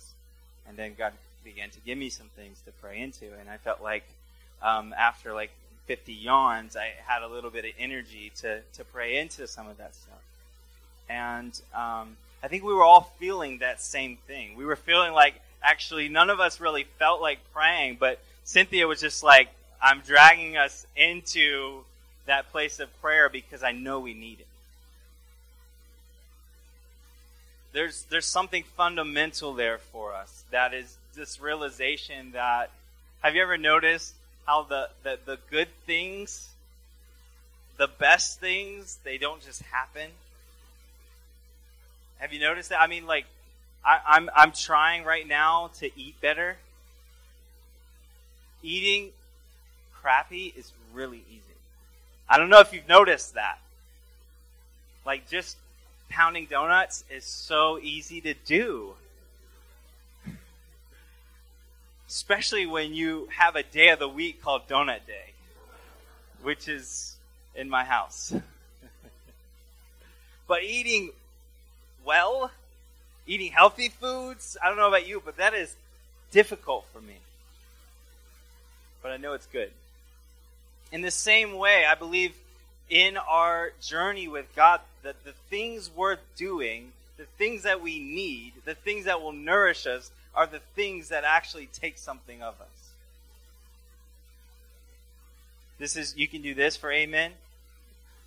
And 0.66 0.76
then 0.76 0.94
God 0.96 1.12
began 1.44 1.70
to 1.70 1.80
give 1.84 1.98
me 1.98 2.08
some 2.08 2.28
things 2.34 2.58
to 2.64 2.72
pray 2.82 3.00
into, 3.00 3.26
and 3.38 3.50
I 3.50 3.58
felt 3.58 3.82
like 3.82 4.04
um, 4.62 4.94
after 4.96 5.34
like 5.34 5.50
50 5.90 6.12
yawns, 6.12 6.76
I 6.76 6.92
had 7.04 7.22
a 7.22 7.26
little 7.26 7.50
bit 7.50 7.64
of 7.64 7.72
energy 7.76 8.30
to 8.42 8.60
to 8.74 8.84
pray 8.84 9.16
into 9.16 9.48
some 9.48 9.66
of 9.66 9.78
that 9.78 9.92
stuff. 9.92 10.22
And 11.08 11.60
um, 11.74 12.16
I 12.44 12.46
think 12.46 12.62
we 12.62 12.72
were 12.72 12.84
all 12.84 13.12
feeling 13.18 13.58
that 13.58 13.80
same 13.80 14.16
thing. 14.28 14.54
We 14.56 14.64
were 14.64 14.76
feeling 14.76 15.12
like 15.12 15.34
actually 15.60 16.08
none 16.08 16.30
of 16.30 16.38
us 16.38 16.60
really 16.60 16.84
felt 17.00 17.20
like 17.20 17.40
praying, 17.52 17.96
but 17.98 18.20
Cynthia 18.44 18.86
was 18.86 19.00
just 19.00 19.24
like, 19.24 19.48
I'm 19.82 19.98
dragging 20.02 20.56
us 20.56 20.86
into 20.94 21.80
that 22.26 22.52
place 22.52 22.78
of 22.78 22.88
prayer 23.00 23.28
because 23.28 23.64
I 23.64 23.72
know 23.72 23.98
we 23.98 24.14
need 24.14 24.38
it. 24.38 24.46
there's 27.72 28.04
there's 28.10 28.26
something 28.26 28.62
fundamental 28.76 29.54
there 29.54 29.78
for 29.78 30.14
us. 30.14 30.44
That 30.52 30.72
is 30.72 30.96
this 31.16 31.40
realization 31.40 32.30
that 32.30 32.70
have 33.22 33.34
you 33.34 33.42
ever 33.42 33.58
noticed 33.58 34.14
how 34.50 34.62
the, 34.62 34.88
the, 35.04 35.18
the 35.26 35.38
good 35.48 35.68
things, 35.86 36.48
the 37.76 37.86
best 37.86 38.40
things, 38.40 38.98
they 39.04 39.16
don't 39.16 39.40
just 39.42 39.62
happen? 39.62 40.10
Have 42.18 42.32
you 42.32 42.40
noticed 42.40 42.70
that? 42.70 42.80
I 42.80 42.88
mean, 42.88 43.06
like, 43.06 43.26
I, 43.84 44.00
I'm 44.04 44.28
I'm 44.34 44.50
trying 44.50 45.04
right 45.04 45.26
now 45.26 45.70
to 45.78 45.86
eat 45.96 46.20
better. 46.20 46.56
Eating 48.62 49.10
crappy 49.94 50.52
is 50.56 50.72
really 50.92 51.22
easy. 51.30 51.56
I 52.28 52.36
don't 52.36 52.50
know 52.50 52.60
if 52.60 52.72
you've 52.72 52.88
noticed 52.88 53.34
that. 53.34 53.58
Like, 55.06 55.30
just 55.30 55.56
pounding 56.08 56.46
donuts 56.46 57.04
is 57.08 57.24
so 57.24 57.78
easy 57.80 58.20
to 58.22 58.34
do. 58.44 58.94
Especially 62.10 62.66
when 62.66 62.92
you 62.92 63.28
have 63.36 63.54
a 63.54 63.62
day 63.62 63.90
of 63.90 64.00
the 64.00 64.08
week 64.08 64.42
called 64.42 64.66
Donut 64.66 65.06
Day, 65.06 65.30
which 66.42 66.66
is 66.66 67.14
in 67.54 67.70
my 67.70 67.84
house. 67.84 68.34
but 70.48 70.64
eating 70.64 71.12
well, 72.04 72.50
eating 73.28 73.52
healthy 73.52 73.90
foods, 73.90 74.56
I 74.60 74.66
don't 74.66 74.76
know 74.76 74.88
about 74.88 75.06
you, 75.06 75.22
but 75.24 75.36
that 75.36 75.54
is 75.54 75.76
difficult 76.32 76.84
for 76.92 77.00
me. 77.00 77.14
But 79.04 79.12
I 79.12 79.16
know 79.16 79.34
it's 79.34 79.46
good. 79.46 79.70
In 80.90 81.02
the 81.02 81.12
same 81.12 81.54
way, 81.54 81.84
I 81.88 81.94
believe 81.94 82.34
in 82.88 83.18
our 83.18 83.70
journey 83.80 84.26
with 84.26 84.52
God 84.56 84.80
that 85.04 85.22
the 85.22 85.34
things 85.48 85.88
we're 85.94 86.18
doing, 86.36 86.90
the 87.18 87.26
things 87.38 87.62
that 87.62 87.80
we 87.80 88.00
need, 88.00 88.54
the 88.64 88.74
things 88.74 89.04
that 89.04 89.22
will 89.22 89.30
nourish 89.30 89.86
us, 89.86 90.10
are 90.34 90.46
the 90.46 90.60
things 90.74 91.08
that 91.08 91.24
actually 91.24 91.66
take 91.66 91.98
something 91.98 92.42
of 92.42 92.54
us. 92.60 92.90
This 95.78 95.96
is, 95.96 96.16
you 96.16 96.28
can 96.28 96.42
do 96.42 96.54
this 96.54 96.76
for 96.76 96.92
amen? 96.92 97.32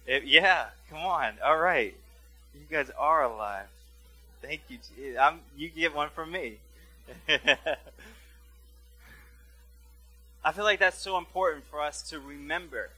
It, 0.05 0.25
yeah, 0.25 0.65
come 0.89 0.99
on. 0.99 1.33
All 1.43 1.57
right. 1.57 1.95
You 2.53 2.61
guys 2.69 2.89
are 2.97 3.23
alive. 3.23 3.67
Thank 4.41 4.61
you. 4.69 4.79
I'm, 5.19 5.39
you 5.57 5.69
get 5.69 5.95
one 5.95 6.09
from 6.09 6.31
me. 6.31 6.57
I 10.45 10.51
feel 10.51 10.65
like 10.65 10.79
that's 10.79 10.99
so 10.99 11.17
important 11.17 11.63
for 11.69 11.81
us 11.81 12.01
to 12.09 12.19
remember 12.19 12.89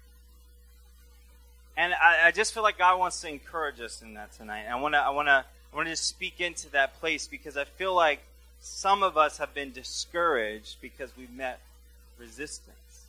and 1.77 1.93
I, 1.93 2.27
I, 2.27 2.31
just 2.31 2.53
feel 2.53 2.63
like 2.63 2.77
God 2.77 2.97
wants 2.99 3.19
to 3.21 3.27
encourage 3.27 3.81
us 3.81 4.01
in 4.01 4.13
that 4.13 4.33
tonight. 4.33 4.65
I 4.71 4.79
want 4.79 4.93
to, 4.93 4.99
I 4.99 5.09
want 5.09 5.27
to, 5.27 5.43
I 5.73 5.75
want 5.75 5.87
to 5.87 5.91
just 5.91 6.05
speak 6.05 6.39
into 6.39 6.71
that 6.71 6.99
place 6.99 7.27
because 7.27 7.57
I 7.57 7.65
feel 7.65 7.93
like 7.93 8.21
some 8.65 9.03
of 9.03 9.17
us 9.17 9.37
have 9.37 9.53
been 9.53 9.71
discouraged 9.71 10.77
because 10.81 11.09
we've 11.17 11.31
met 11.31 11.59
resistance. 12.19 13.05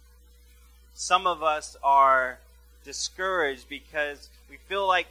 Some 0.95 1.27
of 1.27 1.43
us 1.43 1.77
are 1.83 2.39
discouraged 2.85 3.69
because 3.69 4.29
we 4.49 4.57
feel 4.69 4.87
like 4.87 5.07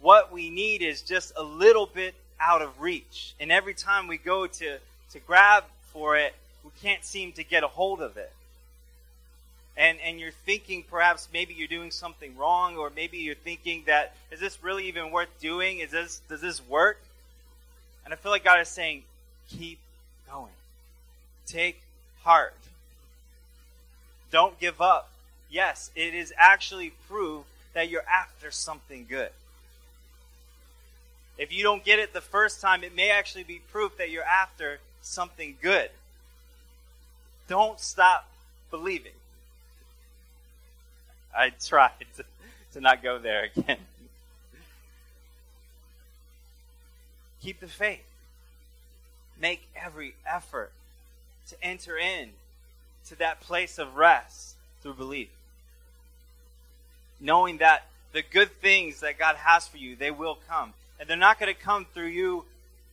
what 0.00 0.32
we 0.32 0.50
need 0.50 0.82
is 0.82 1.02
just 1.02 1.32
a 1.36 1.42
little 1.42 1.86
bit 1.86 2.14
out 2.40 2.62
of 2.62 2.80
reach. 2.80 3.34
And 3.40 3.50
every 3.50 3.74
time 3.74 4.06
we 4.06 4.18
go 4.18 4.46
to, 4.46 4.78
to 5.12 5.18
grab 5.20 5.64
for 5.92 6.16
it, 6.16 6.34
we 6.64 6.70
can't 6.82 7.04
seem 7.04 7.32
to 7.32 7.44
get 7.44 7.64
a 7.64 7.68
hold 7.68 8.00
of 8.00 8.16
it 8.16 8.32
and, 9.76 9.98
and 10.00 10.18
you're 10.18 10.30
thinking 10.30 10.84
perhaps 10.90 11.28
maybe 11.32 11.54
you're 11.54 11.68
doing 11.68 11.90
something 11.90 12.36
wrong, 12.36 12.76
or 12.76 12.90
maybe 12.94 13.18
you're 13.18 13.34
thinking 13.34 13.82
that 13.86 14.14
is 14.30 14.40
this 14.40 14.62
really 14.62 14.88
even 14.88 15.10
worth 15.10 15.28
doing? 15.40 15.80
Is 15.80 15.90
this 15.90 16.22
does 16.28 16.40
this 16.40 16.66
work? 16.66 17.00
And 18.04 18.14
I 18.14 18.16
feel 18.16 18.32
like 18.32 18.44
God 18.44 18.60
is 18.60 18.68
saying, 18.68 19.02
keep 19.48 19.78
going. 20.30 20.52
Take 21.46 21.80
heart. 22.22 22.54
Don't 24.30 24.58
give 24.58 24.80
up. 24.80 25.10
Yes, 25.50 25.90
it 25.94 26.14
is 26.14 26.32
actually 26.36 26.92
proof 27.08 27.44
that 27.74 27.88
you're 27.88 28.04
after 28.08 28.50
something 28.50 29.06
good. 29.08 29.30
If 31.38 31.52
you 31.52 31.62
don't 31.62 31.84
get 31.84 31.98
it 31.98 32.12
the 32.12 32.20
first 32.20 32.60
time, 32.60 32.82
it 32.82 32.94
may 32.94 33.10
actually 33.10 33.44
be 33.44 33.60
proof 33.70 33.98
that 33.98 34.10
you're 34.10 34.24
after 34.24 34.78
something 35.02 35.56
good. 35.60 35.90
Don't 37.48 37.78
stop 37.78 38.26
believing. 38.70 39.12
I 41.36 41.50
tried 41.50 41.92
to, 42.16 42.24
to 42.72 42.80
not 42.80 43.02
go 43.02 43.18
there 43.18 43.50
again. 43.54 43.78
Keep 47.42 47.60
the 47.60 47.68
faith. 47.68 48.02
Make 49.40 49.68
every 49.76 50.14
effort 50.26 50.72
to 51.48 51.56
enter 51.62 51.96
in 51.96 52.30
to 53.08 53.16
that 53.16 53.40
place 53.40 53.78
of 53.78 53.96
rest 53.96 54.54
through 54.82 54.94
belief. 54.94 55.28
Knowing 57.20 57.58
that 57.58 57.86
the 58.12 58.22
good 58.22 58.50
things 58.60 59.00
that 59.00 59.18
God 59.18 59.36
has 59.36 59.68
for 59.68 59.76
you, 59.76 59.96
they 59.96 60.10
will 60.10 60.38
come. 60.48 60.72
And 60.98 61.08
they're 61.08 61.16
not 61.16 61.38
going 61.38 61.54
to 61.54 61.60
come 61.60 61.86
through 61.92 62.08
you 62.08 62.44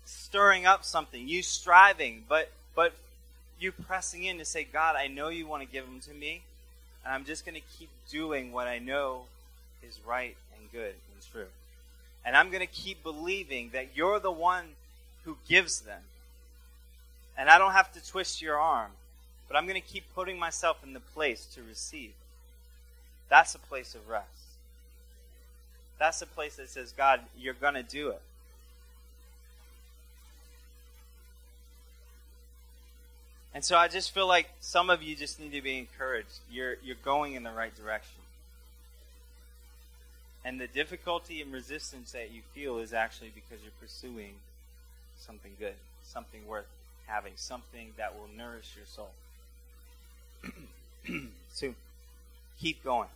stirring 0.06 0.66
up 0.66 0.84
something, 0.84 1.28
you 1.28 1.42
striving, 1.42 2.24
but 2.28 2.52
but 2.76 2.94
you 3.60 3.72
pressing 3.72 4.24
in 4.24 4.40
to 4.40 4.46
say, 4.46 4.64
God, 4.66 4.96
I 4.96 5.08
know 5.08 5.30
you 5.30 5.48
want 5.48 5.64
to 5.64 5.70
give 5.70 5.86
them 5.86 6.00
to 6.02 6.14
me. 6.14 6.42
And 7.06 7.14
I'm 7.14 7.26
just 7.26 7.46
going 7.46 7.56
to 7.56 7.78
keep 7.78 7.90
doing 8.10 8.52
what 8.52 8.68
I 8.68 8.80
know 8.80 9.24
is 9.88 10.00
right 10.06 10.36
and 10.58 10.72
good 10.72 10.96
and 11.14 11.32
true. 11.32 11.48
And 12.26 12.36
I'm 12.36 12.50
going 12.50 12.62
to 12.62 12.74
keep 12.74 13.04
believing 13.04 13.70
that 13.74 13.90
you're 13.96 14.20
the 14.20 14.32
one 14.32 14.66
who 15.26 15.38
gives 15.48 15.82
them. 15.82 16.02
And 17.38 17.50
I 17.50 17.58
don't 17.58 17.72
have 17.72 17.92
to 17.94 18.06
twist 18.06 18.42
your 18.42 18.60
arm, 18.60 18.92
but 19.48 19.58
I'm 19.58 19.66
going 19.66 19.82
to 19.82 19.88
keep 19.88 20.04
putting 20.14 20.38
myself 20.38 20.84
in 20.84 20.94
the 20.94 21.00
place 21.00 21.46
to 21.56 21.64
receive. 21.64 22.14
That's 23.30 23.56
a 23.56 23.60
place 23.60 23.96
of 23.96 24.08
rest. 24.08 24.28
That's 25.98 26.22
a 26.22 26.28
place 26.28 26.58
that 26.58 26.70
says, 26.70 26.94
God, 26.96 27.22
you're 27.38 27.54
going 27.54 27.74
to 27.76 27.84
do 27.84 28.10
it. 28.10 28.22
And 33.56 33.64
so 33.64 33.78
I 33.78 33.88
just 33.88 34.14
feel 34.14 34.28
like 34.28 34.50
some 34.60 34.90
of 34.90 35.04
you 35.04 35.16
just 35.16 35.40
need 35.40 35.52
to 35.52 35.62
be 35.62 35.78
encouraged. 35.78 36.40
You're, 36.52 36.76
you're 36.84 36.96
going 37.04 37.34
in 37.34 37.44
the 37.44 37.52
right 37.52 37.76
direction. 37.76 38.20
And 40.44 40.60
the 40.60 40.68
difficulty 40.68 41.42
and 41.42 41.54
resistance 41.54 42.12
that 42.12 42.32
you 42.32 42.42
feel 42.54 42.80
is 42.80 42.94
actually 42.94 43.32
because 43.34 43.64
you're 43.64 43.72
pursuing 43.80 44.34
something 45.20 45.52
good, 45.60 45.76
something 46.04 46.46
worth 46.48 46.66
having, 47.08 47.34
something 47.36 47.94
that 47.98 48.16
will 48.16 48.30
nourish 48.36 48.76
your 48.76 48.86
soul. 48.86 49.12
so 51.54 51.74
keep 52.60 52.84
going. 52.84 53.08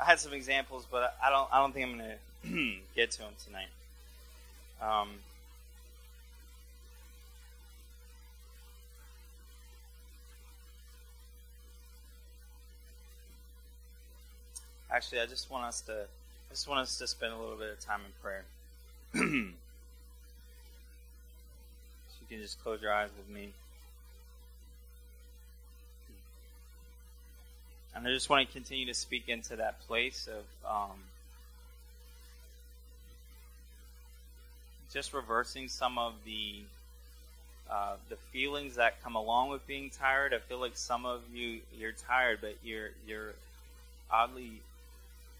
I 0.00 0.04
had 0.04 0.20
some 0.20 0.32
examples, 0.32 0.86
but 0.90 1.16
I 1.22 1.30
don't. 1.30 1.48
I 1.52 1.58
don't 1.58 1.72
think 1.72 1.88
I'm 1.88 1.98
going 1.98 2.10
to 2.10 2.80
get 2.94 3.10
to 3.12 3.18
them 3.18 3.32
tonight. 3.44 3.66
Um, 4.80 5.08
actually, 14.90 15.20
I 15.20 15.26
just 15.26 15.50
want 15.50 15.64
us 15.64 15.80
to. 15.82 16.06
I 16.50 16.54
just 16.54 16.66
want 16.66 16.80
us 16.80 16.96
to 16.98 17.06
spend 17.06 17.32
a 17.32 17.36
little 17.36 17.56
bit 17.56 17.70
of 17.70 17.80
time 17.80 18.00
in 18.06 18.12
prayer. 18.22 18.44
so 19.14 19.20
you 19.24 19.52
can 22.28 22.40
just 22.40 22.62
close 22.62 22.80
your 22.80 22.92
eyes 22.92 23.10
with 23.16 23.28
me. 23.34 23.50
And 27.94 28.06
I 28.06 28.10
just 28.10 28.30
want 28.30 28.46
to 28.46 28.52
continue 28.52 28.86
to 28.86 28.94
speak 28.94 29.28
into 29.28 29.56
that 29.56 29.80
place 29.86 30.28
of 30.28 30.44
um, 30.70 30.96
just 34.92 35.12
reversing 35.12 35.68
some 35.68 35.98
of 35.98 36.14
the 36.24 36.60
uh, 37.70 37.96
the 38.08 38.16
feelings 38.32 38.76
that 38.76 39.02
come 39.02 39.14
along 39.14 39.50
with 39.50 39.66
being 39.66 39.90
tired. 39.90 40.32
I 40.32 40.38
feel 40.38 40.58
like 40.58 40.76
some 40.76 41.04
of 41.04 41.20
you 41.34 41.60
you're 41.76 41.92
tired, 41.92 42.38
but 42.40 42.56
you're 42.62 42.90
you're 43.06 43.34
oddly 44.10 44.60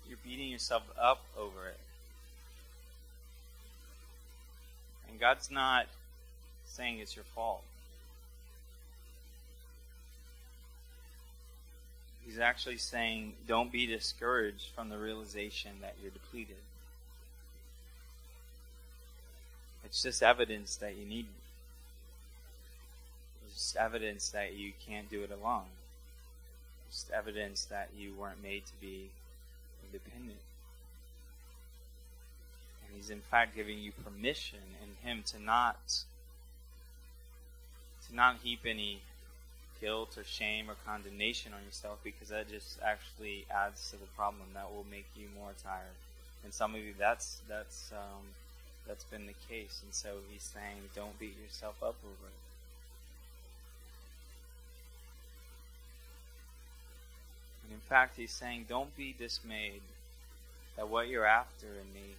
you're 0.09 0.19
beating 0.25 0.49
yourself 0.49 0.83
up 1.01 1.25
over 1.37 1.69
it. 1.69 1.79
And 5.09 5.21
God's 5.21 5.51
not 5.51 5.87
saying 6.67 6.99
it's 7.01 7.17
your 7.17 7.25
fault. 7.35 7.63
He's 12.25 12.39
actually 12.39 12.77
saying, 12.77 13.33
don't 13.47 13.73
be 13.73 13.87
discouraged 13.87 14.67
from 14.75 14.91
the 14.91 14.99
realization 14.99 15.73
that 15.81 15.95
you're 16.03 16.11
depleted. 16.11 16.57
It's 19.85 20.03
just 20.03 20.23
evidence 20.23 20.77
that 20.77 20.97
you 20.97 21.07
need 21.07 21.25
me. 21.25 21.41
It's 23.47 23.55
just 23.55 23.77
evidence 23.77 24.29
that 24.29 24.55
you 24.55 24.73
can't 24.87 25.09
do 25.09 25.23
it 25.23 25.31
alone. 25.31 25.65
It's 26.89 27.03
just 27.03 27.11
evidence 27.11 27.65
that 27.67 27.89
you 27.99 28.13
weren't 28.13 28.43
made 28.43 28.67
to 28.67 28.73
be 28.79 29.09
independent. 29.93 30.39
And 32.87 32.97
he's 32.97 33.11
in 33.11 33.21
fact 33.21 33.57
giving 33.57 33.79
you 33.79 33.93
permission 33.93 34.61
in 34.83 35.09
him 35.09 35.23
to 35.27 35.43
not 35.43 36.05
to 38.09 38.15
not 38.15 38.37
heap 38.43 38.61
any 38.65 39.01
guilt 39.81 40.17
or 40.19 40.25
shame 40.25 40.71
or 40.71 40.75
condemnation 40.87 41.53
on 41.53 41.65
yourself 41.65 41.99
because 42.03 42.29
that 42.29 42.49
just 42.49 42.79
actually 42.85 43.47
adds 43.51 43.91
to 43.91 43.97
the 43.97 44.07
problem. 44.17 44.47
That 44.55 44.73
will 44.75 44.87
make 44.91 45.07
you 45.17 45.27
more 45.39 45.53
tired. 45.63 45.97
And 46.45 46.53
some 46.53 46.75
of 46.75 46.81
you, 46.81 46.95
that's 46.99 47.39
that's 47.49 47.93
um, 47.93 48.25
that's 48.87 49.05
been 49.05 49.27
the 49.27 49.35
case. 49.49 49.81
And 49.85 49.93
so 49.93 50.17
he's 50.31 50.43
saying, 50.43 50.89
don't 50.95 51.19
beat 51.19 51.37
yourself 51.43 51.77
up 51.83 51.97
over 52.05 52.27
it. 52.27 52.48
And 57.69 57.75
in 57.75 57.81
fact, 57.89 58.17
he's 58.17 58.31
saying, 58.33 58.65
don't 58.69 58.97
be 58.97 59.15
dismayed 59.19 59.83
that 60.77 60.89
what 60.89 61.09
you're 61.09 61.27
after 61.27 61.67
in 61.67 61.93
me 61.93 62.15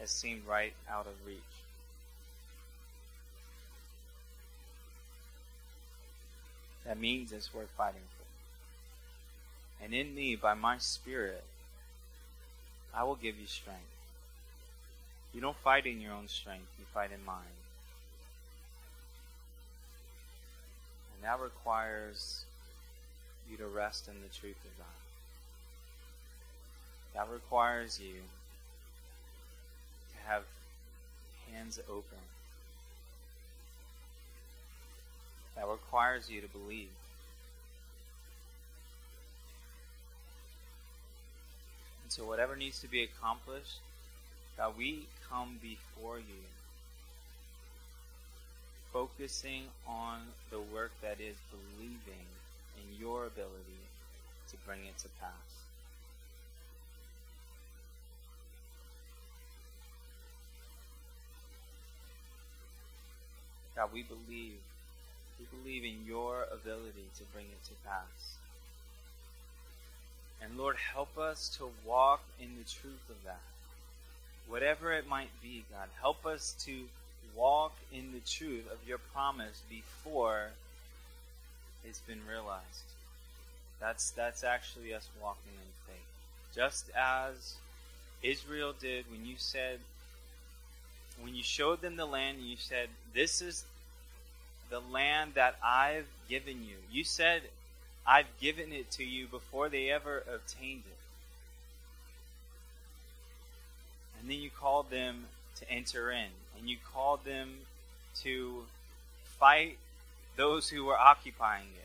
has 0.00 0.10
seemed 0.10 0.46
right 0.46 0.72
out 0.90 1.06
of 1.06 1.12
reach. 1.26 1.38
That 6.86 6.98
means 6.98 7.32
it's 7.32 7.52
worth 7.52 7.68
fighting 7.76 8.00
for. 8.16 9.84
And 9.84 9.92
in 9.92 10.14
me, 10.14 10.36
by 10.36 10.54
my 10.54 10.78
Spirit, 10.78 11.44
I 12.94 13.04
will 13.04 13.14
give 13.14 13.38
you 13.38 13.46
strength. 13.46 13.80
You 15.34 15.40
don't 15.40 15.56
fight 15.56 15.86
in 15.86 16.00
your 16.00 16.12
own 16.12 16.28
strength, 16.28 16.68
you 16.78 16.84
fight 16.92 17.10
in 17.12 17.24
mine. 17.24 17.42
And 21.14 21.24
that 21.24 21.40
requires 21.40 22.44
you 23.52 23.58
to 23.58 23.66
rest 23.66 24.08
in 24.08 24.14
the 24.14 24.34
truth 24.34 24.56
of 24.64 24.78
God. 24.78 24.86
That 27.14 27.32
requires 27.32 28.00
you 28.00 28.14
to 30.10 30.28
have 30.28 30.42
hands 31.52 31.78
open. 31.88 32.18
That 35.56 35.68
requires 35.68 36.30
you 36.30 36.40
to 36.40 36.48
believe. 36.48 36.88
And 42.02 42.10
so, 42.10 42.24
whatever 42.24 42.56
needs 42.56 42.80
to 42.80 42.88
be 42.88 43.02
accomplished, 43.02 43.78
God, 44.56 44.72
we 44.78 45.06
come 45.28 45.58
before 45.60 46.16
you, 46.16 46.42
focusing 48.92 49.64
on 49.86 50.20
the 50.50 50.60
work 50.60 50.92
that 51.02 51.20
is 51.20 51.36
believing 51.50 51.98
in 52.08 52.41
your 52.98 53.26
ability 53.26 53.82
to 54.50 54.56
bring 54.66 54.80
it 54.86 54.98
to 54.98 55.08
pass. 55.20 55.30
God, 63.74 63.88
we 63.92 64.02
believe. 64.02 64.60
We 65.40 65.46
believe 65.58 65.84
in 65.84 66.06
your 66.06 66.46
ability 66.52 67.08
to 67.18 67.24
bring 67.32 67.46
it 67.46 67.64
to 67.64 67.74
pass. 67.86 68.36
And 70.42 70.58
Lord, 70.58 70.76
help 70.76 71.16
us 71.16 71.48
to 71.58 71.70
walk 71.86 72.22
in 72.40 72.56
the 72.58 72.64
truth 72.64 73.08
of 73.08 73.16
that 73.24 73.40
whatever 74.46 74.92
it 74.92 75.08
might 75.08 75.30
be, 75.42 75.64
God. 75.70 75.88
Help 76.00 76.26
us 76.26 76.54
to 76.66 76.84
walk 77.34 77.74
in 77.92 78.12
the 78.12 78.20
truth 78.20 78.70
of 78.70 78.86
your 78.86 78.98
promise 78.98 79.62
before 79.68 80.48
it's 81.84 82.00
been 82.00 82.20
realized. 82.28 82.84
That's 83.80 84.10
that's 84.10 84.44
actually 84.44 84.94
us 84.94 85.08
walking 85.20 85.52
in 85.52 85.92
faith. 85.92 86.54
Just 86.54 86.90
as 86.96 87.56
Israel 88.22 88.74
did 88.78 89.04
when 89.10 89.26
you 89.26 89.34
said 89.38 89.78
when 91.20 91.34
you 91.34 91.42
showed 91.42 91.80
them 91.80 91.96
the 91.96 92.06
land 92.06 92.38
and 92.38 92.46
you 92.46 92.56
said, 92.58 92.88
This 93.14 93.42
is 93.42 93.64
the 94.70 94.80
land 94.80 95.32
that 95.34 95.56
I've 95.62 96.06
given 96.28 96.62
you. 96.64 96.76
You 96.90 97.04
said 97.04 97.42
I've 98.06 98.26
given 98.40 98.72
it 98.72 98.90
to 98.92 99.04
you 99.04 99.26
before 99.26 99.68
they 99.68 99.90
ever 99.90 100.22
obtained 100.32 100.82
it. 100.86 100.98
And 104.20 104.30
then 104.30 104.38
you 104.38 104.50
called 104.50 104.90
them 104.90 105.24
to 105.56 105.70
enter 105.70 106.10
in. 106.10 106.28
And 106.58 106.68
you 106.68 106.76
called 106.92 107.24
them 107.24 107.50
to 108.22 108.64
fight 109.38 109.78
those 110.36 110.68
who 110.68 110.84
were 110.84 110.98
occupying 110.98 111.68
it. 111.76 111.81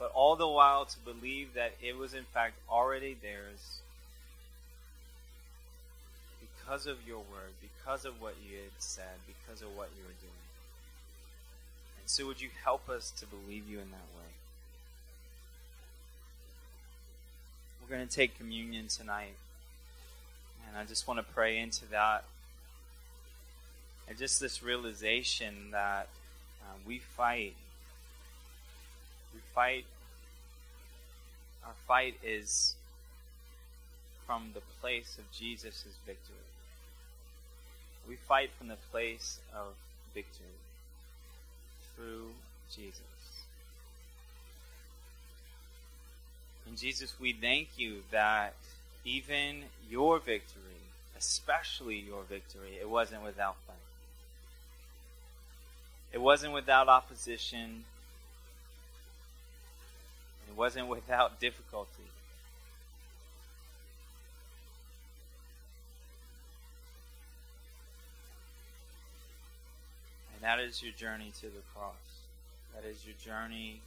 But 0.00 0.12
all 0.14 0.34
the 0.34 0.48
while 0.48 0.86
to 0.86 0.98
believe 0.98 1.52
that 1.54 1.74
it 1.82 1.96
was 1.96 2.14
in 2.14 2.24
fact 2.24 2.54
already 2.70 3.14
theirs 3.20 3.80
because 6.40 6.86
of 6.86 7.06
your 7.06 7.18
word, 7.18 7.52
because 7.60 8.06
of 8.06 8.20
what 8.20 8.34
you 8.42 8.56
had 8.56 8.70
said, 8.78 9.20
because 9.26 9.60
of 9.60 9.76
what 9.76 9.90
you 9.96 10.02
were 10.02 10.18
doing. 10.20 10.32
And 12.00 12.08
so 12.08 12.26
would 12.26 12.40
you 12.40 12.48
help 12.64 12.88
us 12.88 13.10
to 13.18 13.26
believe 13.26 13.68
you 13.68 13.78
in 13.78 13.90
that 13.90 14.08
way? 14.16 14.30
We're 17.82 17.94
going 17.94 18.08
to 18.08 18.14
take 18.14 18.38
communion 18.38 18.88
tonight. 18.88 19.34
And 20.66 20.78
I 20.78 20.84
just 20.84 21.06
want 21.06 21.18
to 21.18 21.32
pray 21.34 21.58
into 21.58 21.84
that. 21.90 22.24
And 24.08 24.16
just 24.16 24.40
this 24.40 24.62
realization 24.62 25.72
that 25.72 26.08
uh, 26.62 26.74
we 26.86 26.98
fight. 26.98 27.54
We 29.34 29.40
fight. 29.54 29.84
Our 31.64 31.74
fight 31.86 32.14
is 32.24 32.74
from 34.26 34.50
the 34.54 34.62
place 34.80 35.18
of 35.18 35.30
Jesus' 35.32 35.84
victory. 36.06 36.36
We 38.08 38.16
fight 38.16 38.50
from 38.58 38.68
the 38.68 38.78
place 38.90 39.38
of 39.54 39.74
victory 40.14 40.46
through 41.94 42.30
Jesus. 42.74 43.00
And 46.66 46.78
Jesus, 46.78 47.14
we 47.20 47.32
thank 47.32 47.70
you 47.76 48.02
that 48.12 48.54
even 49.04 49.64
your 49.88 50.18
victory, 50.18 50.60
especially 51.18 51.96
your 51.96 52.22
victory, 52.22 52.78
it 52.80 52.88
wasn't 52.88 53.22
without 53.22 53.56
fight. 53.66 53.76
It 56.12 56.20
wasn't 56.20 56.52
without 56.52 56.88
opposition. 56.88 57.84
It 60.50 60.56
wasn't 60.56 60.88
without 60.88 61.38
difficulty. 61.38 62.02
And 70.34 70.42
that 70.42 70.58
is 70.58 70.82
your 70.82 70.92
journey 70.92 71.32
to 71.40 71.46
the 71.46 71.62
cross. 71.74 71.94
That 72.74 72.84
is 72.84 73.04
your 73.06 73.14
journey 73.24 73.80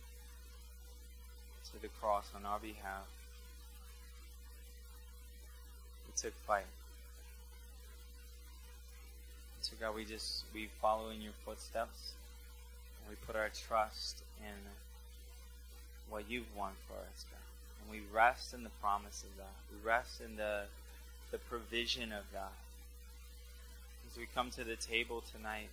to 1.74 1.82
the 1.82 1.90
cross 2.00 2.30
on 2.34 2.46
our 2.46 2.60
behalf. 2.60 3.08
It 6.08 6.16
took 6.16 6.34
fight. 6.48 6.64
So 9.62 9.74
God, 9.80 9.96
we 9.96 10.06
just 10.06 10.44
we 10.54 10.70
follow 10.82 11.10
in 11.10 11.22
your 11.22 11.34
footsteps 11.46 12.14
and 13.02 13.10
we 13.10 13.16
put 13.26 13.36
our 13.36 13.50
trust 13.68 14.22
in 14.40 14.54
what 16.14 16.30
you've 16.30 16.56
won 16.56 16.74
for 16.88 16.94
us, 16.94 17.26
God. 17.32 17.42
And 17.82 17.90
we 17.92 18.06
rest 18.14 18.54
in 18.54 18.64
the 18.64 18.70
promise 18.80 19.24
of 19.24 19.36
that. 19.38 19.56
We 19.72 19.90
rest 19.90 20.22
in 20.22 20.36
the 20.36 20.66
the 21.32 21.40
provision 21.40 22.12
of 22.14 22.26
that. 22.32 22.54
As 24.08 24.16
we 24.16 24.28
come 24.36 24.52
to 24.52 24.64
the 24.64 24.76
table 24.76 25.24
tonight, 25.36 25.70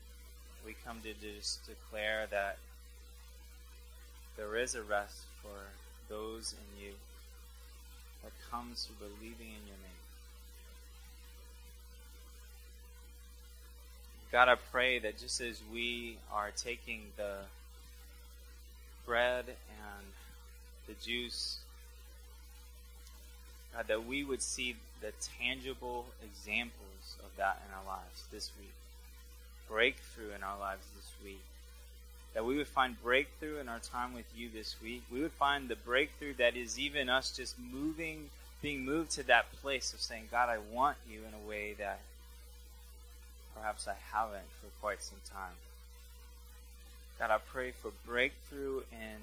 we 0.65 0.75
come 0.87 1.03
to 1.03 1.13
just 1.13 1.61
declare 1.67 2.27
that 2.31 2.57
there 4.39 4.57
is 4.57 4.75
a 4.75 4.83
rest 4.83 5.25
for 5.43 5.69
those 6.09 6.55
in 6.55 6.83
you 6.83 6.93
that 8.23 8.33
comes 8.51 8.87
through 8.87 9.07
believing 9.07 9.49
in 9.49 9.67
your 9.67 9.77
name. 9.77 10.01
God, 14.33 14.49
I 14.49 14.55
pray 14.55 14.99
that 15.01 15.19
just 15.19 15.43
as 15.43 15.61
we 15.71 16.17
are 16.33 16.51
taking 16.57 17.03
the 17.19 17.41
bread 19.05 19.45
and 19.47 20.07
the 20.91 21.05
juice, 21.05 21.59
God, 23.75 23.87
that 23.89 24.07
we 24.07 24.25
would 24.25 24.43
see 24.43 24.77
the 25.01 25.13
tangible 25.39 26.07
examples 26.23 27.17
of 27.21 27.37
that 27.37 27.63
in 27.67 27.75
our 27.75 27.97
lives 27.97 28.25
this 28.33 28.51
week 28.59 28.75
breakthrough 29.71 30.35
in 30.35 30.43
our 30.43 30.59
lives 30.59 30.85
this 30.97 31.11
week. 31.25 31.41
That 32.35 32.45
we 32.45 32.57
would 32.57 32.67
find 32.67 33.01
breakthrough 33.03 33.59
in 33.61 33.69
our 33.69 33.79
time 33.79 34.13
with 34.13 34.27
you 34.37 34.49
this 34.53 34.77
week. 34.83 35.03
We 35.11 35.23
would 35.23 35.33
find 35.33 35.69
the 35.69 35.77
breakthrough 35.77 36.35
that 36.35 36.57
is 36.57 36.79
even 36.79 37.09
us 37.09 37.35
just 37.37 37.57
moving, 37.59 38.31
being 38.61 38.85
moved 38.85 39.13
to 39.13 39.23
that 39.25 39.53
place 39.63 39.93
of 39.95 40.01
saying, 40.01 40.29
God, 40.31 40.49
I 40.49 40.59
want 40.59 40.97
you 41.09 41.21
in 41.21 41.35
a 41.35 41.49
way 41.49 41.75
that 41.79 42.01
perhaps 43.55 43.87
I 43.89 43.95
haven't 44.13 44.49
for 44.61 44.69
quite 44.81 45.03
some 45.03 45.19
time. 45.33 45.55
God, 47.19 47.31
I 47.31 47.39
pray 47.39 47.71
for 47.71 47.91
breakthrough 48.07 48.83
in 48.93 49.19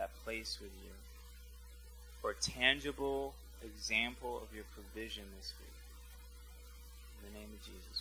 that 0.00 0.08
place 0.24 0.56
with 0.62 0.72
you, 0.82 0.96
for 2.22 2.30
a 2.30 2.34
tangible 2.40 3.34
example 3.60 4.40
of 4.40 4.48
your 4.56 4.64
provision 4.72 5.24
this 5.36 5.52
week. 5.60 5.76
In 7.20 7.28
the 7.28 7.38
name 7.38 7.52
of 7.52 7.60
Jesus, 7.60 8.00